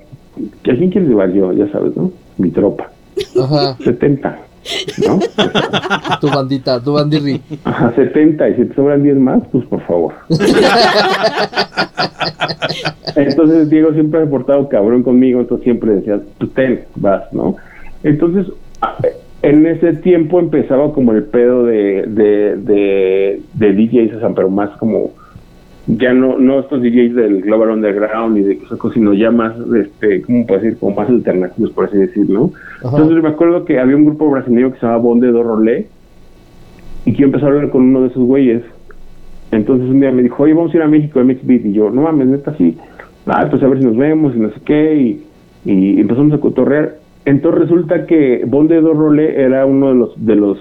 quién 0.63 0.89
quieres 0.91 1.09
llevar 1.09 1.31
yo? 1.33 1.51
Ya 1.53 1.69
sabes, 1.71 1.95
¿no? 1.95 2.11
Mi 2.37 2.49
tropa. 2.51 2.91
Ajá, 3.41 3.75
70, 3.83 4.39
¿no? 5.07 5.19
tu 6.19 6.27
bandita, 6.29 6.79
tu 6.81 6.93
bandirri. 6.93 7.41
Ajá, 7.63 7.93
70. 7.95 8.49
Y 8.49 8.55
si 8.55 8.65
te 8.65 8.75
sobran 8.75 9.03
10 9.03 9.17
más, 9.17 9.41
pues 9.51 9.65
por 9.65 9.81
favor. 9.81 10.13
Entonces 13.15 13.69
Diego 13.69 13.93
siempre 13.93 14.21
ha 14.21 14.25
portado 14.29 14.69
cabrón 14.69 15.03
conmigo, 15.03 15.39
entonces 15.41 15.63
siempre 15.63 15.95
decía, 15.95 16.19
tú 16.37 16.47
ten, 16.47 16.81
vas, 16.95 17.23
¿no? 17.33 17.55
Entonces, 18.03 18.47
a- 18.81 18.97
en 19.41 19.65
ese 19.65 19.93
tiempo 19.93 20.39
empezaba 20.39 20.91
como 20.93 21.13
el 21.13 21.23
pedo 21.23 21.65
de, 21.65 22.03
de, 22.07 22.55
de, 22.57 23.41
de 23.53 23.73
DJs, 23.73 24.15
o 24.15 24.19
sea, 24.19 24.29
pero 24.35 24.49
más 24.49 24.69
como, 24.77 25.11
ya 25.97 26.13
no, 26.13 26.37
no 26.37 26.59
estos 26.59 26.81
DJs 26.81 27.15
del 27.15 27.41
Global 27.41 27.71
Underground 27.71 28.37
y 28.37 28.41
de 28.41 28.53
esas 28.53 28.77
cosas, 28.77 28.93
sino 28.93 29.13
ya 29.13 29.31
más, 29.31 29.53
este, 29.75 30.21
¿cómo 30.21 30.45
puedo 30.45 30.61
decir? 30.61 30.77
Como 30.79 30.95
más 30.95 31.09
alternativos, 31.09 31.71
por 31.71 31.85
así 31.85 31.97
decir, 31.97 32.29
¿no? 32.29 32.51
Entonces 32.83 33.23
me 33.23 33.29
acuerdo 33.29 33.65
que 33.65 33.79
había 33.79 33.95
un 33.95 34.05
grupo 34.05 34.29
brasileño 34.29 34.71
que 34.71 34.79
se 34.79 34.85
llamaba 34.85 35.01
Bonde 35.01 35.31
do 35.31 35.41
Rolé 35.41 35.87
y 37.05 37.13
que 37.13 37.19
yo 37.19 37.25
empecé 37.25 37.45
a 37.45 37.47
hablar 37.47 37.69
con 37.71 37.83
uno 37.83 38.01
de 38.01 38.09
esos 38.09 38.23
güeyes. 38.23 38.61
Entonces 39.51 39.89
un 39.89 39.99
día 39.99 40.11
me 40.11 40.21
dijo, 40.21 40.43
oye, 40.43 40.53
vamos 40.53 40.71
a 40.73 40.77
ir 40.77 40.83
a 40.83 40.87
México, 40.87 41.19
a 41.19 41.23
MX 41.23 41.47
Beat. 41.47 41.65
Y 41.65 41.73
yo, 41.73 41.89
no 41.89 42.03
mames, 42.03 42.27
neta, 42.27 42.55
sí. 42.55 42.77
Ah, 43.25 43.47
pues 43.49 43.63
a 43.63 43.67
ver 43.67 43.79
si 43.79 43.85
nos 43.85 43.97
vemos 43.97 44.35
y 44.35 44.39
no 44.39 44.49
sé 44.49 44.59
qué. 44.63 44.95
Y, 44.95 45.25
y 45.65 45.99
empezamos 45.99 46.33
a 46.33 46.37
cotorrear. 46.37 46.97
Entonces 47.25 47.61
resulta 47.61 48.05
que 48.05 48.43
Bonde 48.45 48.79
do 48.79 48.93
Rolé 48.93 49.41
era 49.41 49.65
uno 49.65 49.89
de 49.89 49.95
los, 49.95 50.25
de 50.25 50.35
los 50.35 50.59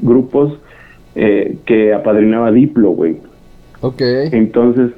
grupos 0.00 0.58
eh, 1.14 1.58
que 1.66 1.92
apadrinaba 1.92 2.50
Diplo, 2.50 2.92
güey. 2.92 3.16
Ok. 3.82 4.00
Entonces, 4.32 4.92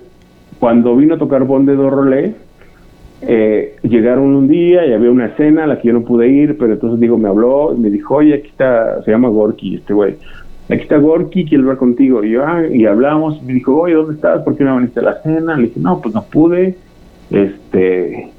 cuando 0.61 0.95
vino 0.97 1.14
a 1.14 1.19
tocar 1.19 1.47
do 1.47 1.91
Rolé, 1.91 2.35
eh, 3.23 3.76
llegaron 3.83 4.35
un 4.35 4.49
día 4.49 4.87
y 4.87 4.93
había 4.93 5.11
una 5.11 5.35
cena 5.37 5.64
a 5.64 5.67
la 5.67 5.81
que 5.81 5.88
yo 5.88 5.95
no 5.95 6.03
pude 6.03 6.29
ir, 6.29 6.59
pero 6.59 6.75
entonces 6.75 7.00
digo, 7.00 7.17
me 7.17 7.29
habló 7.29 7.75
me 7.76 7.88
dijo, 7.88 8.17
oye, 8.17 8.35
aquí 8.35 8.49
está, 8.49 9.03
se 9.03 9.11
llama 9.11 9.29
Gorky, 9.29 9.76
este 9.76 9.95
güey. 9.95 10.17
Aquí 10.69 10.83
está 10.83 10.99
Gorky, 10.99 11.45
quiere 11.45 11.62
hablar 11.62 11.79
contigo. 11.79 12.23
Y 12.25 12.31
yo, 12.33 12.45
ah, 12.47 12.62
y 12.67 12.85
hablamos, 12.87 13.43
me 13.43 13.55
dijo, 13.55 13.76
oye, 13.81 13.95
¿dónde 13.95 14.14
estás? 14.14 14.43
¿Por 14.43 14.57
qué 14.57 14.64
no 14.64 14.76
viniste 14.76 15.00
a 15.00 15.05
la 15.05 15.23
cena? 15.23 15.57
Le 15.57 15.64
dije, 15.64 15.81
no, 15.81 16.00
pues 16.00 16.14
no 16.14 16.23
pude. 16.25 16.76
Este, 17.31 18.31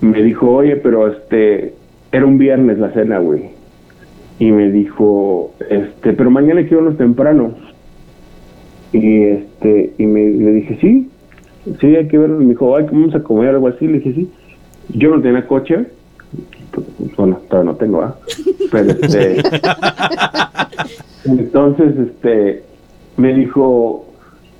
me 0.00 0.22
dijo, 0.22 0.50
oye, 0.50 0.76
pero 0.76 1.08
este, 1.08 1.74
era 2.12 2.26
un 2.26 2.38
viernes 2.38 2.78
la 2.78 2.92
cena, 2.92 3.18
güey. 3.18 3.50
Y 4.38 4.50
me 4.52 4.70
dijo, 4.70 5.52
este, 5.68 6.12
pero 6.12 6.30
mañana 6.30 6.62
irnos 6.62 6.96
temprano. 6.96 7.54
Y 8.92 9.22
este, 9.22 9.92
y 9.98 10.06
me 10.06 10.30
le 10.30 10.52
dije, 10.52 10.78
sí, 10.80 11.08
sí, 11.80 11.96
hay 11.96 12.08
que 12.08 12.18
verlo. 12.18 12.40
Y 12.40 12.44
me 12.44 12.50
dijo, 12.50 12.76
ay, 12.76 12.86
vamos 12.90 13.14
a 13.14 13.22
comer 13.22 13.50
algo 13.50 13.68
así. 13.68 13.86
Le 13.86 13.98
dije, 13.98 14.14
sí. 14.14 14.30
Yo 14.94 15.14
no 15.14 15.22
tenía 15.22 15.46
coche. 15.46 15.86
Bueno, 17.16 17.40
todavía 17.48 17.72
no 17.72 17.76
tengo, 17.78 18.02
¿ah? 18.02 18.16
Pero 18.70 18.90
este. 18.90 19.42
entonces, 21.24 21.94
este. 21.98 22.64
Me 23.16 23.34
dijo. 23.34 24.06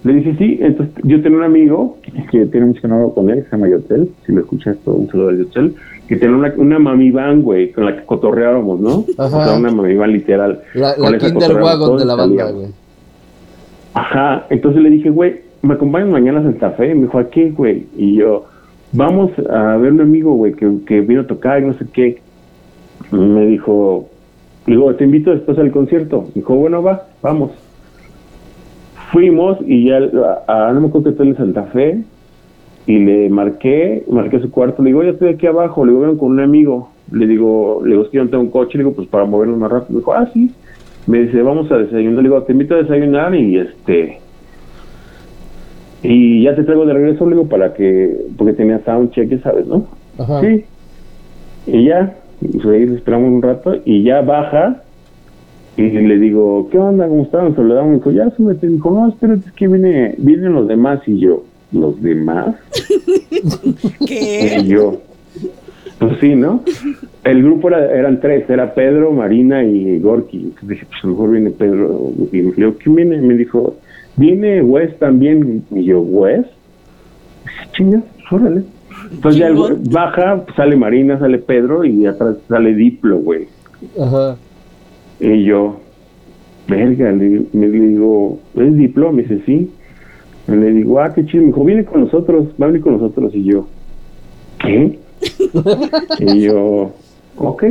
Le 0.05 0.15
dije, 0.15 0.37
sí. 0.39 0.59
Entonces, 0.61 0.95
yo 1.05 1.21
tenía 1.23 1.39
un 1.39 1.45
amigo 1.45 1.99
que 2.31 2.47
tiene 2.47 2.73
no 2.85 2.95
hablo 2.95 3.15
con 3.15 3.31
él, 3.31 3.43
que 3.43 3.51
se 3.51 3.57
llama 3.57 3.69
Yotel. 3.69 4.11
Si 4.25 4.33
lo 4.33 4.41
escuchas, 4.41 4.77
todo 4.85 4.95
un 4.95 5.09
saludo 5.09 5.31
a 5.31 5.35
Yotel. 5.35 5.75
Que 6.07 6.17
tenía 6.17 6.37
una, 6.37 6.53
una 6.57 6.79
mami 6.79 7.11
van, 7.11 7.43
güey, 7.43 7.73
con 7.73 7.85
la 7.85 7.97
que 7.97 8.05
cotorreábamos, 8.05 8.81
¿no? 8.81 9.05
Ajá. 9.19 9.37
O 9.39 9.45
sea, 9.45 9.59
una 9.59 9.71
mami 9.71 9.95
van 9.97 10.13
literal. 10.13 10.63
La, 10.75 10.97
la 10.97 11.19
Kinder 11.19 11.55
Wagon 11.61 11.99
de 11.99 12.05
la 12.05 12.15
banda, 12.15 12.51
güey. 12.51 12.69
Ajá, 13.95 14.47
entonces 14.51 14.83
le 14.83 14.91
dije, 14.91 15.11
güey, 15.11 15.41
¿me 15.63 15.75
acompañas 15.75 16.09
mañana 16.09 16.41
a 16.41 16.43
Santa 16.43 16.71
Fe? 16.73 16.95
Me 16.95 17.03
dijo, 17.03 17.19
¿a 17.19 17.29
qué, 17.29 17.51
güey? 17.51 17.87
Y 17.97 18.17
yo, 18.17 18.47
vamos 18.93 19.33
a 19.51 19.77
ver 19.77 19.93
un 19.93 20.01
amigo, 20.01 20.35
güey, 20.35 20.55
que, 20.55 21.01
vino 21.01 21.23
a 21.23 21.27
tocar 21.27 21.63
y 21.63 21.67
no 21.67 21.75
sé 21.75 21.87
qué. 21.93 22.21
Me 23.11 23.47
dijo, 23.47 24.09
digo, 24.67 24.95
te 24.95 25.05
invito 25.05 25.31
después 25.31 25.59
al 25.59 25.71
concierto. 25.71 26.29
Dijo, 26.35 26.55
bueno, 26.55 26.83
va, 26.83 27.07
vamos. 27.23 27.53
Fuimos 29.13 29.59
y 29.67 29.87
ya, 29.87 29.99
a, 30.47 30.73
no 30.73 30.81
me 30.81 30.89
acuerdo 30.89 31.05
que 31.05 31.11
estoy 31.11 31.29
en 31.29 31.37
Santa 31.37 31.65
Fe, 31.65 32.05
y 32.87 32.99
le 32.99 33.29
marqué, 33.29 34.05
marqué 34.09 34.41
su 34.41 34.51
cuarto, 34.51 34.83
le 34.83 34.89
digo, 34.89 35.03
ya 35.03 35.11
estoy 35.11 35.29
aquí 35.29 35.47
abajo, 35.47 35.85
le 35.85 35.93
digo, 35.93 36.03
vengo 36.03 36.19
con 36.19 36.33
un 36.33 36.41
amigo. 36.41 36.91
Le 37.13 37.27
digo, 37.27 37.83
le 37.85 37.91
digo, 37.91 38.05
es 38.05 38.13
yo 38.13 38.25
no 38.25 38.31
tengo 38.31 38.45
un 38.45 38.51
coche, 38.51 38.79
le 38.79 38.85
digo, 38.85 38.95
pues 38.95 39.09
para 39.09 39.25
movernos 39.25 39.59
más 39.59 39.71
rápido. 39.71 39.93
Me 39.93 39.99
dijo, 39.99 40.13
ah, 40.13 40.29
sí. 40.33 40.51
Me 41.07 41.23
dice, 41.23 41.42
vamos 41.42 41.71
a 41.73 41.78
desayunar. 41.78 42.23
Le 42.23 42.28
digo, 42.28 42.42
te 42.42 42.52
invito 42.52 42.75
a 42.75 42.78
desayunar 42.83 43.35
y 43.35 43.59
este. 43.59 44.19
Y 46.02 46.45
ya 46.45 46.54
te 46.54 46.62
traigo 46.62 46.87
de 46.87 46.95
regreso, 46.95 47.26
le 47.26 47.37
digo, 47.37 47.49
para 47.49 47.75
que. 47.75 48.16
Porque 48.37 48.52
tenía 48.52 48.80
soundcheck, 48.85 49.28
ya 49.28 49.40
sabes, 49.42 49.66
¿no? 49.66 49.87
Ajá. 50.19 50.40
Sí. 50.40 50.64
Y 51.66 51.85
ya, 51.85 52.14
pues 52.40 52.64
ahí 52.66 52.87
le 52.87 52.97
esperamos 52.97 53.30
un 53.30 53.42
rato 53.42 53.75
y 53.85 54.02
ya 54.02 54.23
baja. 54.23 54.83
Y 55.76 55.83
le 55.83 56.19
digo, 56.19 56.69
¿qué 56.71 56.78
onda? 56.78 57.09
¿Cómo 57.09 57.23
están? 57.23 57.47
Nos 57.47 57.57
saludamos. 57.57 57.90
Me 57.90 57.97
dijo, 57.97 58.11
ya 58.11 58.30
súbete. 58.37 58.66
Dijo, 58.66 58.90
no, 58.90 59.09
espérate, 59.09 59.49
es 59.49 59.52
que 59.52 59.69
viene, 59.69 60.14
vienen 60.19 60.52
los 60.52 60.69
demás. 60.69 61.00
Y 61.07 61.19
yo, 61.19 61.45
¿los 61.73 62.00
demás? 62.02 62.57
¿Qué? 64.07 64.59
Y 64.62 64.66
yo, 64.69 65.00
pues 66.00 66.19
sí, 66.19 66.35
¿no? 66.35 66.62
El 67.25 67.42
grupo 67.42 67.69
era, 67.69 67.95
eran 67.95 68.21
tres, 68.21 68.49
era 68.49 68.73
Pedro, 68.73 69.12
Marina 69.12 69.62
y 69.62 69.99
Gorky. 69.99 70.38
Entonces 70.38 70.69
dije, 70.71 70.87
pues 70.87 71.04
a 71.04 71.07
lo 71.07 71.12
mejor 71.12 71.30
viene 71.30 71.50
Pedro. 71.50 72.12
Y 72.33 72.40
me 72.40 72.52
dijo, 72.52 72.75
¿quién 72.83 72.95
viene? 72.97 73.19
Me 73.19 73.35
dijo, 73.35 73.76
viene 74.16 74.62
Wes 74.62 74.99
también. 74.99 75.62
Y 75.71 75.85
yo, 75.85 76.00
¿Wes? 76.00 76.47
Dije, 77.45 77.71
Chinga, 77.73 78.02
pues, 78.16 78.42
órale. 78.42 78.62
Entonces 79.12 79.40
ya 79.40 79.49
el 79.49 79.57
baja, 79.90 80.42
sale 80.57 80.75
Marina, 80.75 81.19
sale 81.19 81.37
Pedro 81.37 81.85
y 81.85 82.07
atrás 82.07 82.37
sale 82.49 82.75
Diplo, 82.75 83.19
güey. 83.19 83.47
Ajá. 84.00 84.37
Y 85.21 85.45
yo, 85.45 85.80
verga, 86.66 87.12
le, 87.12 87.42
me 87.52 87.69
le 87.69 87.78
digo, 87.78 88.38
¿es 88.54 88.75
Diplo? 88.75 89.12
Me 89.12 89.25
dice, 89.25 89.42
sí. 89.45 89.71
Y 90.49 90.52
le 90.52 90.73
digo, 90.73 90.99
ah, 90.99 91.12
qué 91.14 91.26
chido. 91.26 91.42
Me 91.42 91.49
dijo, 91.49 91.62
viene 91.62 91.85
con 91.85 92.00
nosotros, 92.00 92.47
va 92.59 92.64
a 92.64 92.69
venir 92.69 92.80
con 92.80 92.95
nosotros. 92.95 93.35
Y 93.35 93.45
yo, 93.45 93.66
¿qué? 94.61 94.99
y 96.19 96.41
yo, 96.43 96.93
ok. 97.37 97.65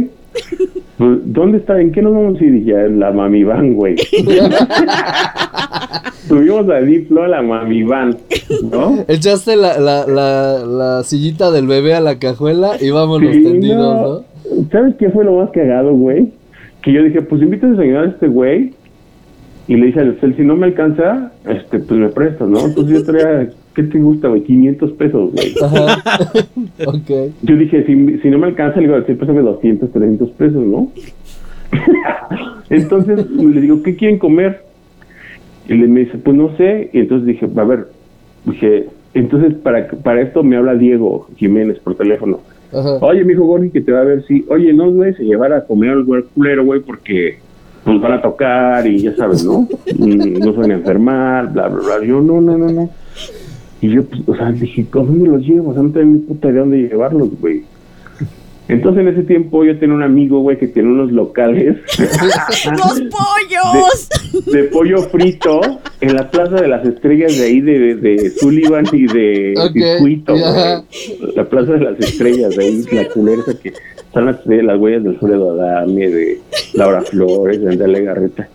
Pues, 0.97 1.19
¿dónde 1.25 1.57
está? 1.59 1.79
¿En 1.81 1.91
qué 1.91 2.01
nos 2.01 2.13
vamos 2.13 2.39
a 2.39 2.43
ir? 2.43 2.53
Dije, 2.53 2.85
en 2.85 2.99
la 2.99 3.11
mami 3.11 3.43
van, 3.43 3.73
güey. 3.73 3.95
Subimos 6.27 6.69
a 6.69 6.79
Diplo 6.81 7.23
a 7.23 7.27
la 7.27 7.41
mami 7.41 7.83
van, 7.83 8.15
¿no? 8.71 9.03
Echaste 9.07 9.55
la, 9.55 9.79
la, 9.79 10.05
la, 10.05 10.63
la 10.65 11.03
sillita 11.03 11.49
del 11.51 11.65
bebé 11.67 11.95
a 11.95 12.01
la 12.01 12.19
cajuela 12.19 12.73
y 12.79 12.91
vámonos 12.91 13.33
Sí, 13.33 13.43
tendidos, 13.43 13.79
¿no? 13.79 14.23
¿Sabes 14.71 14.95
qué 14.99 15.09
fue 15.09 15.25
lo 15.25 15.37
más 15.37 15.49
cagado, 15.51 15.93
güey? 15.93 16.31
Que 16.83 16.93
yo 16.93 17.03
dije, 17.03 17.21
pues 17.21 17.41
invita 17.41 17.67
a 17.67 17.71
desayunar 17.71 18.05
a 18.05 18.09
este 18.09 18.27
güey. 18.27 18.73
Y 19.67 19.75
le 19.75 19.87
dije 19.87 19.99
a 20.01 20.13
Cel, 20.19 20.35
si 20.35 20.43
no 20.43 20.55
me 20.55 20.67
alcanza, 20.67 21.31
este, 21.47 21.79
pues 21.79 21.99
me 21.99 22.09
prestas, 22.09 22.47
¿no? 22.47 22.59
Entonces 22.65 22.99
yo 22.99 23.05
traía, 23.05 23.49
¿qué 23.75 23.83
te 23.83 23.99
gusta, 23.99 24.27
güey? 24.27 24.43
500 24.43 24.91
pesos, 24.93 25.31
güey. 25.31 25.53
Ajá. 25.61 26.01
ok. 26.87 27.33
Yo 27.41 27.55
dije, 27.55 27.85
si, 27.85 28.17
si 28.19 28.29
no 28.29 28.37
me 28.37 28.47
alcanza, 28.47 28.79
le 28.79 28.87
digo, 28.87 28.99
sí, 29.05 29.13
préstame 29.13 29.41
200, 29.41 29.91
300 29.91 30.29
pesos, 30.31 30.65
¿no? 30.65 30.91
entonces 32.69 33.29
le 33.31 33.61
digo, 33.61 33.81
¿qué 33.83 33.95
quieren 33.95 34.19
comer? 34.19 34.63
Y 35.67 35.75
le 35.75 35.87
me 35.87 36.01
dice, 36.01 36.17
pues 36.17 36.35
no 36.35 36.55
sé. 36.57 36.89
Y 36.93 36.99
entonces 36.99 37.27
dije, 37.27 37.47
a 37.55 37.63
ver, 37.63 37.87
dije, 38.45 38.87
entonces 39.13 39.53
para, 39.55 39.87
para 39.87 40.21
esto 40.21 40.43
me 40.43 40.55
habla 40.55 40.75
Diego 40.75 41.27
Jiménez 41.37 41.79
por 41.79 41.95
teléfono. 41.95 42.39
Ajá. 42.71 42.97
Oye, 43.01 43.23
mi 43.23 43.33
hijo 43.33 43.45
Gordy, 43.45 43.71
que 43.71 43.81
te 43.81 43.91
va 43.91 44.01
a 44.01 44.03
ver 44.03 44.23
si, 44.25 44.45
oye, 44.49 44.73
no 44.73 44.91
güey, 44.91 45.13
se 45.15 45.23
llevar 45.23 45.53
a 45.53 45.65
comer 45.65 45.91
al 45.91 46.03
güey 46.03 46.23
culero, 46.35 46.65
güey, 46.65 46.81
porque 46.81 47.39
nos 47.85 48.01
van 48.01 48.13
a 48.13 48.21
tocar 48.21 48.85
y 48.85 48.99
ya 48.99 49.15
sabes, 49.15 49.43
¿no? 49.43 49.67
Mm, 49.97 50.39
no 50.39 50.53
se 50.53 50.59
van 50.59 50.71
a 50.71 50.75
enfermar, 50.75 51.51
bla, 51.51 51.67
bla, 51.67 51.79
bla. 51.81 52.05
Yo, 52.05 52.21
no, 52.21 52.39
no, 52.39 52.57
no, 52.57 52.69
no. 52.69 52.89
Y 53.81 53.89
yo, 53.89 54.03
pues, 54.03 54.21
o 54.27 54.35
sea, 54.35 54.51
dije, 54.51 54.85
¿cómo 54.89 55.13
me 55.13 55.27
los 55.29 55.41
llevo? 55.41 55.71
O 55.71 55.73
sea, 55.73 55.83
no 55.83 55.91
tengo 55.91 56.13
ni 56.13 56.19
puta 56.19 56.49
idea 56.49 56.61
dónde 56.61 56.77
llevarlos, 56.77 57.29
güey. 57.39 57.63
Entonces, 58.67 59.01
en 59.01 59.07
ese 59.07 59.23
tiempo, 59.23 59.63
yo 59.63 59.79
tenía 59.79 59.95
un 59.95 60.03
amigo, 60.03 60.41
güey, 60.41 60.59
que 60.59 60.67
tiene 60.67 60.89
unos 60.89 61.11
locales 61.11 61.77
¡Los 61.97 63.01
pollos! 63.01 64.45
de 64.45 64.63
pollo 64.65 64.99
frito 65.09 65.59
en 66.01 66.15
la 66.15 66.29
Plaza 66.29 66.57
de 66.57 66.67
las 66.67 66.85
Estrellas 66.85 67.35
de 67.35 67.45
ahí, 67.45 67.61
de, 67.61 67.79
de, 67.79 67.95
de 67.95 68.29
Sullivan 68.29 68.85
y 68.91 69.07
de 69.07 69.53
Ok, 69.57 69.73
Circuito, 69.73 70.33
güey. 70.33 71.33
La 71.35 71.45
Plaza 71.49 71.73
de 71.73 71.79
las 71.79 71.99
Estrellas, 71.99 72.55
de 72.55 72.63
ahí, 72.63 72.85
la 72.91 73.05
culera 73.09 73.41
esa 73.41 73.59
que 73.59 73.73
están 73.97 74.25
las, 74.27 74.45
de 74.45 74.61
las 74.61 74.79
huellas 74.79 75.03
del 75.03 75.13
Alfredo 75.13 75.51
Adame, 75.51 76.07
de 76.07 76.39
Laura 76.75 77.01
Flores, 77.01 77.61
de 77.61 77.69
Andale 77.71 78.03
Garreta. 78.03 78.49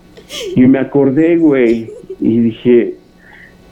Y 0.55 0.61
me 0.61 0.79
acordé, 0.79 1.35
güey, 1.35 1.91
y 2.21 2.39
dije, 2.39 2.95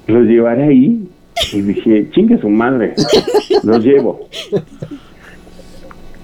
los 0.08 0.26
llevaré 0.26 0.64
ahí. 0.64 1.08
Y 1.52 1.62
dije, 1.62 2.10
chingue 2.12 2.38
su 2.40 2.50
madre, 2.50 2.94
los 3.64 3.84
llevo. 3.84 4.28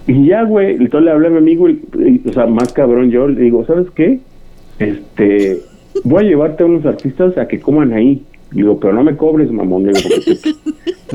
Y 0.08 0.26
ya, 0.28 0.44
güey, 0.44 0.72
entonces 0.76 1.04
le 1.06 1.12
hablé 1.12 1.28
a 1.28 1.32
mi 1.32 1.38
amigo, 1.38 1.70
y- 1.70 2.22
o 2.28 2.34
sea, 2.34 2.48
más 2.48 2.74
cabrón 2.74 3.12
yo, 3.12 3.28
le 3.28 3.42
digo, 3.42 3.66
¿sabes 3.66 3.88
qué? 3.96 4.20
Este, 4.80 5.60
voy 6.04 6.26
a 6.26 6.28
llevarte 6.28 6.64
a 6.64 6.66
unos 6.66 6.86
artistas 6.86 7.38
a 7.38 7.48
que 7.48 7.60
coman 7.60 7.94
ahí. 7.94 8.24
Digo, 8.52 8.80
pero 8.80 8.94
no 8.94 9.04
me 9.04 9.16
cobres, 9.16 9.52
mamón. 9.52 9.84
Digo, 9.84 10.00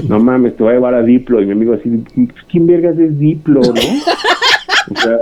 no 0.09 0.21
mames, 0.21 0.57
te 0.57 0.63
voy 0.63 0.73
a 0.73 0.75
llevar 0.77 0.95
a 0.95 1.03
Diplo. 1.03 1.43
Y 1.43 1.47
mi 1.47 1.53
amigo 1.53 1.73
así, 1.75 1.91
¿quién 2.51 2.67
vergas 2.69 2.97
es 2.99 3.19
Diplo, 3.19 3.61
no? 3.61 3.71
O 4.93 5.01
sea, 5.01 5.19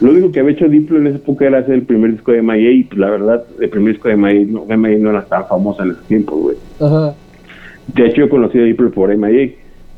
lo 0.00 0.10
único 0.10 0.32
que 0.32 0.40
había 0.40 0.52
hecho 0.52 0.66
Diplo 0.68 0.98
en 0.98 1.06
esa 1.08 1.16
época 1.18 1.46
era 1.46 1.58
hacer 1.58 1.74
el 1.74 1.82
primer 1.82 2.12
disco 2.12 2.32
de 2.32 2.42
MIA 2.42 2.72
y 2.72 2.84
pues 2.84 2.98
la 2.98 3.10
verdad, 3.10 3.44
el 3.60 3.68
primer 3.68 3.92
disco 3.92 4.08
de 4.08 4.16
MIA 4.16 4.46
no, 4.48 4.64
MIA 4.76 4.98
no 4.98 5.10
era 5.10 5.24
tan 5.26 5.46
famosa 5.46 5.84
en 5.84 5.90
ese 5.92 6.00
tiempo, 6.08 6.34
güey. 6.36 6.56
Ajá. 6.80 7.14
De 7.94 8.06
hecho, 8.06 8.16
yo 8.16 8.28
conocí 8.28 8.58
a 8.58 8.62
Diplo 8.62 8.90
por 8.90 9.14
MIA, 9.16 9.50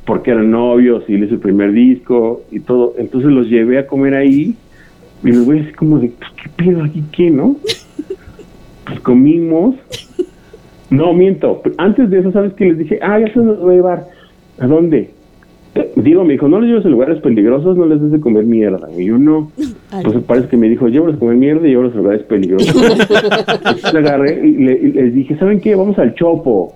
porque 0.06 0.30
eran 0.32 0.50
novios 0.50 1.04
y 1.08 1.16
le 1.16 1.26
hice 1.26 1.34
el 1.34 1.40
primer 1.40 1.72
disco 1.72 2.42
y 2.50 2.60
todo. 2.60 2.94
Entonces 2.98 3.30
los 3.30 3.48
llevé 3.48 3.78
a 3.78 3.86
comer 3.86 4.14
ahí 4.14 4.54
y 5.24 5.28
los 5.32 5.44
güeyes 5.44 5.66
así 5.66 5.74
como 5.74 5.98
de, 5.98 6.08
pues, 6.18 6.30
¿qué 6.42 6.50
pedo 6.64 6.84
aquí 6.84 7.02
qué, 7.12 7.30
no? 7.30 7.56
Pues 8.84 8.98
comimos. 9.00 9.76
No, 10.90 11.12
miento. 11.14 11.62
Antes 11.78 12.10
de 12.10 12.18
eso, 12.18 12.32
¿sabes 12.32 12.52
qué? 12.54 12.64
Les 12.66 12.78
dije, 12.78 12.98
ah, 13.00 13.18
ya 13.20 13.32
se 13.32 13.38
los 13.38 13.60
voy 13.60 13.74
a 13.74 13.76
llevar. 13.76 14.06
¿A 14.58 14.66
dónde? 14.66 15.10
Digo, 15.96 16.22
me 16.24 16.32
dijo, 16.34 16.48
no 16.48 16.60
les 16.60 16.68
lleves 16.68 16.84
a 16.84 16.88
lugares 16.90 17.18
peligrosos, 17.20 17.76
no 17.78 17.86
les 17.86 18.02
des 18.02 18.10
de 18.10 18.20
comer 18.20 18.44
mierda. 18.44 18.88
Y 18.98 19.06
yo 19.06 19.18
no. 19.18 19.50
Pues 20.02 20.16
parece 20.24 20.48
que 20.48 20.56
me 20.56 20.68
dijo, 20.68 20.88
llévalos 20.88 21.16
a 21.16 21.18
comer 21.18 21.36
mierda 21.36 21.66
y 21.66 21.70
llévalos 21.70 21.92
a 21.94 21.98
lugares 21.98 22.22
peligrosos. 22.24 22.74
Entonces 23.54 23.84
agarré 23.94 24.46
y, 24.46 24.52
le- 24.56 24.78
y 24.82 24.92
les 24.92 25.14
dije, 25.14 25.36
¿saben 25.36 25.60
qué? 25.60 25.74
Vamos 25.76 25.98
al 25.98 26.14
Chopo. 26.14 26.74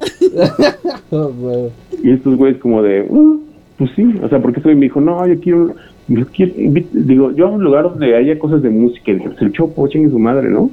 Oh. 1.17 1.71
Y 2.03 2.11
estos 2.11 2.37
güeyes 2.37 2.59
como 2.61 2.83
de, 2.83 3.09
"Ah, 3.11 3.37
pues 3.79 3.91
sí, 3.95 4.05
o 4.23 4.29
sea, 4.29 4.41
porque 4.41 4.61
estoy 4.61 4.75
me 4.75 4.83
dijo, 4.83 5.01
no, 5.01 5.27
yo 5.27 5.39
quiero, 5.41 5.75
yo 6.09 6.27
quiero 6.29 6.53
digo, 6.93 7.33
yo 7.33 7.47
a 7.47 7.51
un 7.51 7.65
lugar 7.65 7.85
donde 7.85 8.17
haya 8.17 8.39
cosas 8.39 8.63
de 8.63 8.71
música, 8.71 9.11
y 9.11 9.15
dije, 9.17 9.29
pues 9.29 9.43
el 9.43 9.53
Chopo, 9.53 9.87
chingue 9.89 10.11
su 10.11 10.19
madre, 10.19 10.49
¿no? 10.49 10.71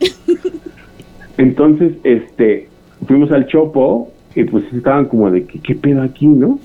Entonces, 1.38 1.94
este, 2.04 2.68
fuimos 3.08 3.32
al 3.32 3.48
Chopo 3.48 4.10
y 4.36 4.44
pues 4.46 4.64
estaban 4.74 5.06
como 5.06 5.30
de, 5.32 5.44
¿qué, 5.46 5.60
qué 5.60 5.76
pedo 5.76 6.02
aquí, 6.02 6.28
no? 6.28 6.60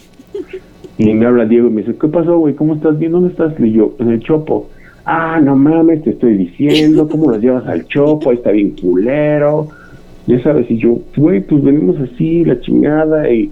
Y 0.97 1.15
me 1.15 1.27
habla 1.27 1.45
Diego 1.45 1.69
y 1.69 1.71
me 1.71 1.83
dice, 1.83 1.97
¿qué 1.99 2.09
pasó, 2.09 2.39
güey? 2.39 2.55
¿Cómo 2.55 2.75
estás 2.75 2.99
bien? 2.99 3.13
¿Dónde 3.13 3.31
estás? 3.31 3.55
Y 3.59 3.73
yo, 3.73 3.95
en 3.99 4.11
el 4.11 4.21
Chopo. 4.21 4.69
Ah, 5.05 5.41
no 5.43 5.57
mames, 5.57 6.03
te 6.03 6.11
estoy 6.11 6.37
diciendo, 6.37 7.09
¿cómo 7.09 7.31
los 7.31 7.41
llevas 7.41 7.67
al 7.67 7.87
Chopo? 7.87 8.31
Ahí 8.31 8.37
está 8.37 8.51
bien 8.51 8.73
culero. 8.81 9.69
Ya 10.27 10.43
sabes, 10.43 10.71
y 10.71 10.77
yo, 10.77 10.99
güey, 11.17 11.41
pues 11.41 11.63
venimos 11.65 11.97
así, 12.01 12.45
la 12.45 12.61
chingada, 12.61 13.31
y 13.33 13.51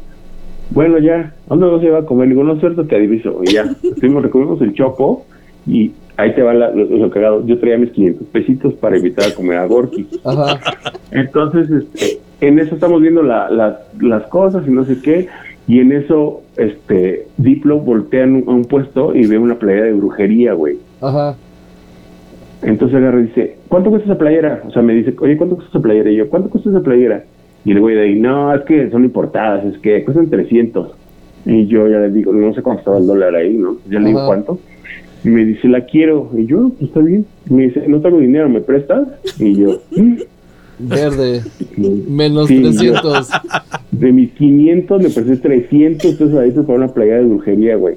bueno, 0.70 0.98
ya, 0.98 1.33
¿a 1.46 1.48
dónde 1.48 1.66
vas 1.66 1.81
a 1.81 1.85
llevar 1.85 2.02
a 2.02 2.07
comer? 2.07 2.29
Le 2.29 2.35
digo, 2.35 2.44
no, 2.44 2.59
suelto, 2.61 2.85
te 2.85 2.96
aviso. 2.96 3.40
Y 3.44 3.52
ya, 3.52 3.62
estuvimos, 3.83 4.22
recorrimos 4.22 4.61
el 4.62 4.74
Chopo 4.74 5.24
y 5.66 5.92
ahí 6.16 6.35
te 6.35 6.42
va 6.42 6.55
la- 6.55 6.70
lo, 6.70 6.85
lo 6.85 7.11
cagado. 7.11 7.46
Yo 7.46 7.59
traía 7.59 7.79
mis 7.79 7.90
500 7.90 8.26
pesitos 8.29 8.74
para 8.74 8.96
invitar 8.96 9.31
a 9.31 9.35
comer 9.35 9.59
a 9.59 9.66
Gorky. 9.66 10.07
Ajá. 10.24 10.61
Entonces, 11.12 11.70
este, 11.70 12.18
en 12.40 12.59
eso 12.59 12.74
estamos 12.74 13.00
viendo 13.00 13.22
la- 13.22 13.48
la- 13.50 13.81
las 14.00 14.24
cosas 14.29 14.64
y 14.66 14.70
no 14.70 14.85
sé 14.85 15.00
qué. 15.02 15.29
Y 15.68 15.81
en 15.81 15.90
eso, 15.92 16.42
este, 16.57 17.26
Diplo 17.38 17.79
voltea 17.81 18.24
en 18.24 18.37
un- 18.37 18.44
a 18.48 18.52
un 18.52 18.64
puesto 18.66 19.14
y 19.14 19.26
ve 19.26 19.38
una 19.38 19.57
playera 19.57 19.87
de 19.87 19.92
brujería, 19.94 20.52
güey. 20.52 20.76
Ajá. 21.00 21.35
Entonces 22.62 22.96
agarra 22.96 23.20
y 23.20 23.24
dice, 23.24 23.57
¿cuánto 23.68 23.90
cuesta 23.90 24.09
esa 24.11 24.18
playera? 24.18 24.62
O 24.66 24.70
sea, 24.70 24.83
me 24.83 24.94
dice, 24.94 25.14
oye, 25.20 25.37
¿cuánto 25.37 25.57
cuesta 25.57 25.70
esa 25.79 25.83
playera? 25.83 26.11
Y 26.11 26.16
yo, 26.16 26.29
¿cuánto 26.29 26.48
cuesta 26.50 26.70
esa 26.70 26.81
playera? 26.81 27.24
Y 27.66 27.72
el 27.72 27.81
güey 27.81 27.96
de 27.96 28.02
ahí, 28.02 28.14
no, 28.18 28.55
es 28.55 28.62
que 28.62 28.88
son 28.90 29.05
importadas, 29.05 29.64
es 29.66 29.76
que 29.81 30.02
cuestan 30.05 30.31
300. 30.31 30.92
Y 31.44 31.66
yo 31.66 31.87
ya 31.88 31.98
le 31.98 32.11
digo, 32.11 32.33
no 32.33 32.55
sé 32.55 32.62
cuánto 32.62 32.81
estaba 32.81 32.98
el 32.98 33.07
dólar 33.07 33.35
ahí, 33.35 33.55
¿no? 33.57 33.76
Ya 33.90 33.98
le 34.00 34.07
digo, 34.07 34.20
Ajá. 34.20 34.29
¿cuánto? 34.29 34.59
Y 35.24 35.29
me 35.29 35.44
dice, 35.44 35.66
la 35.68 35.81
quiero. 35.85 36.31
Y 36.37 36.46
yo, 36.46 36.70
pues 36.70 36.83
está 36.90 37.00
bien. 37.00 37.26
Me 37.50 37.64
dice, 37.64 37.85
no 37.88 38.00
tengo 38.00 38.18
dinero, 38.18 38.48
¿me 38.48 38.61
prestas? 38.61 39.09
Y 39.40 39.57
yo, 39.57 39.81
"Mm". 39.96 40.14
Verde. 40.79 41.40
Menos 42.09 42.48
Sí, 42.48 42.62
yo- 42.62 42.70
300. 42.70 43.31
de 43.92 44.12
mis 44.12 44.31
500 44.33 45.02
le 45.02 45.11
presté 45.11 45.37
300 45.37 46.14
pesos 46.14 46.35
a 46.35 46.44
eso 46.44 46.64
para 46.66 46.79
una 46.79 46.88
playera 46.88 47.18
de 47.18 47.24
brujería, 47.24 47.76
güey. 47.76 47.96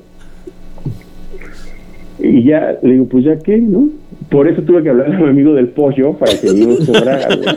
Y 2.19 2.43
ya, 2.43 2.77
le 2.81 2.93
digo, 2.93 3.05
pues 3.05 3.23
ya 3.25 3.37
qué, 3.39 3.57
¿no? 3.57 3.89
Por 4.29 4.47
eso 4.47 4.61
tuve 4.63 4.83
que 4.83 4.89
hablar 4.89 5.13
a 5.13 5.19
mi 5.19 5.29
amigo 5.29 5.53
del 5.53 5.69
pollo 5.69 6.13
para 6.13 6.31
que 6.39 6.47
no 6.53 6.75
cobrara, 6.85 7.27
güey. 7.35 7.47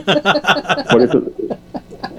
Por 0.91 1.01
eso, 1.01 1.23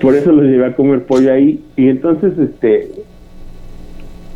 por 0.05 0.15
eso 0.15 0.33
los 0.33 0.45
llevé 0.45 0.67
a 0.67 0.77
comer 0.77 1.03
pollo 1.05 1.33
ahí. 1.33 1.61
Y 1.77 1.89
entonces, 1.89 2.33
este, 2.39 2.91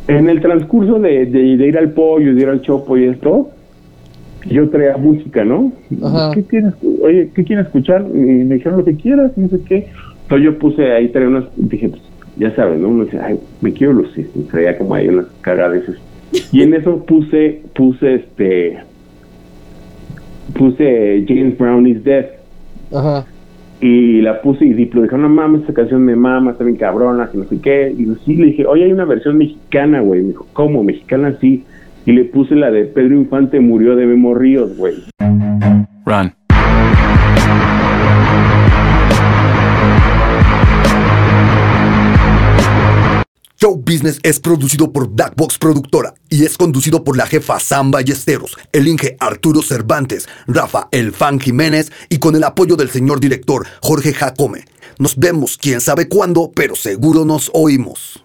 en 0.07 0.29
el 0.29 0.41
transcurso 0.41 0.99
de, 0.99 1.25
de- 1.25 1.57
de 1.57 1.67
ir 1.67 1.77
al 1.77 1.91
pollo, 1.91 2.33
de 2.35 2.41
ir 2.41 2.47
al 2.49 2.61
chopo 2.61 2.97
y 2.97 3.05
esto, 3.05 3.49
yo 4.49 4.69
traía 4.69 4.97
música, 4.97 5.43
¿no? 5.45 5.71
Ajá. 6.03 6.31
¿Qué 6.33 6.43
quieres? 6.43 6.73
Oye, 7.03 7.29
¿qué 7.35 7.43
quieres 7.43 7.65
escuchar? 7.67 8.05
Y 8.13 8.17
me 8.17 8.55
dijeron 8.55 8.79
lo 8.79 8.85
que 8.85 8.95
quieras, 8.95 9.31
no 9.37 9.47
sé 9.49 9.59
qué. 9.67 9.87
Entonces 10.23 10.45
yo 10.45 10.57
puse 10.59 10.91
ahí, 10.91 11.09
traía 11.09 11.27
unas, 11.27 11.45
dije, 11.55 11.89
pues, 11.89 12.01
ya 12.37 12.55
sabes, 12.55 12.79
¿no? 12.79 12.87
Uno 12.89 13.05
dice, 13.05 13.19
ay, 13.19 13.39
me 13.61 13.73
quiero 13.73 13.93
lucir. 13.93 14.29
Y 14.35 14.39
traía 14.43 14.77
como 14.77 14.95
ahí 14.95 15.07
unas 15.07 15.25
cagadeces. 15.41 15.97
Y 16.51 16.61
en 16.61 16.73
eso 16.73 17.03
puse, 17.05 17.61
puse 17.75 18.15
este, 18.15 18.77
puse 20.53 21.25
James 21.27 21.57
Brown 21.57 21.87
is 21.87 22.03
Dead. 22.03 22.25
Ajá. 22.93 23.25
Y 23.81 24.21
la 24.21 24.41
puse 24.41 24.65
y 24.65 24.73
Diplo 24.73 25.01
dijo, 25.01 25.17
no 25.17 25.29
mames, 25.29 25.61
esta 25.61 25.73
canción 25.73 26.03
me 26.03 26.15
mama, 26.15 26.51
está 26.51 26.65
bien 26.65 26.75
cabrona, 26.75 27.29
que 27.31 27.37
no 27.37 27.45
sé 27.45 27.61
qué. 27.61 27.93
Y 27.97 28.05
sí, 28.25 28.35
le 28.35 28.47
dije, 28.47 28.65
oye, 28.65 28.83
hay 28.83 28.91
una 28.91 29.05
versión 29.05 29.37
mexicana, 29.37 30.01
güey. 30.01 30.21
Me 30.21 30.29
dijo, 30.29 30.47
¿cómo? 30.53 30.83
Mexicana, 30.83 31.35
sí. 31.39 31.63
Y 32.05 32.11
le 32.11 32.25
puse 32.25 32.55
la 32.55 32.71
de 32.71 32.85
Pedro 32.85 33.15
Infante 33.15 33.59
murió 33.59 33.95
de 33.95 34.05
Memo 34.05 34.33
Ríos, 34.33 34.77
güey. 34.77 34.95
Run. 36.05 36.38
Show 43.61 43.75
Business 43.75 44.21
es 44.23 44.39
producido 44.39 44.93
por 44.93 45.09
Black 45.09 45.33
Box 45.35 45.57
Productora 45.57 46.13
y 46.29 46.45
es 46.45 46.57
conducido 46.57 47.03
por 47.03 47.17
la 47.17 47.25
jefa 47.25 47.59
Sam 47.59 47.91
Ballesteros, 47.91 48.57
el 48.71 48.87
Inge 48.87 49.17
Arturo 49.19 49.61
Cervantes, 49.61 50.29
Rafa 50.47 50.87
El 50.91 51.11
Fan 51.11 51.41
Jiménez 51.41 51.91
y 52.07 52.19
con 52.19 52.37
el 52.37 52.45
apoyo 52.45 52.77
del 52.77 52.89
señor 52.89 53.19
director 53.19 53.67
Jorge 53.81 54.13
Jacome. 54.13 54.63
Nos 54.97 55.17
vemos 55.17 55.57
quién 55.57 55.81
sabe 55.81 56.07
cuándo, 56.07 56.53
pero 56.55 56.73
seguro 56.77 57.25
nos 57.25 57.51
oímos. 57.53 58.23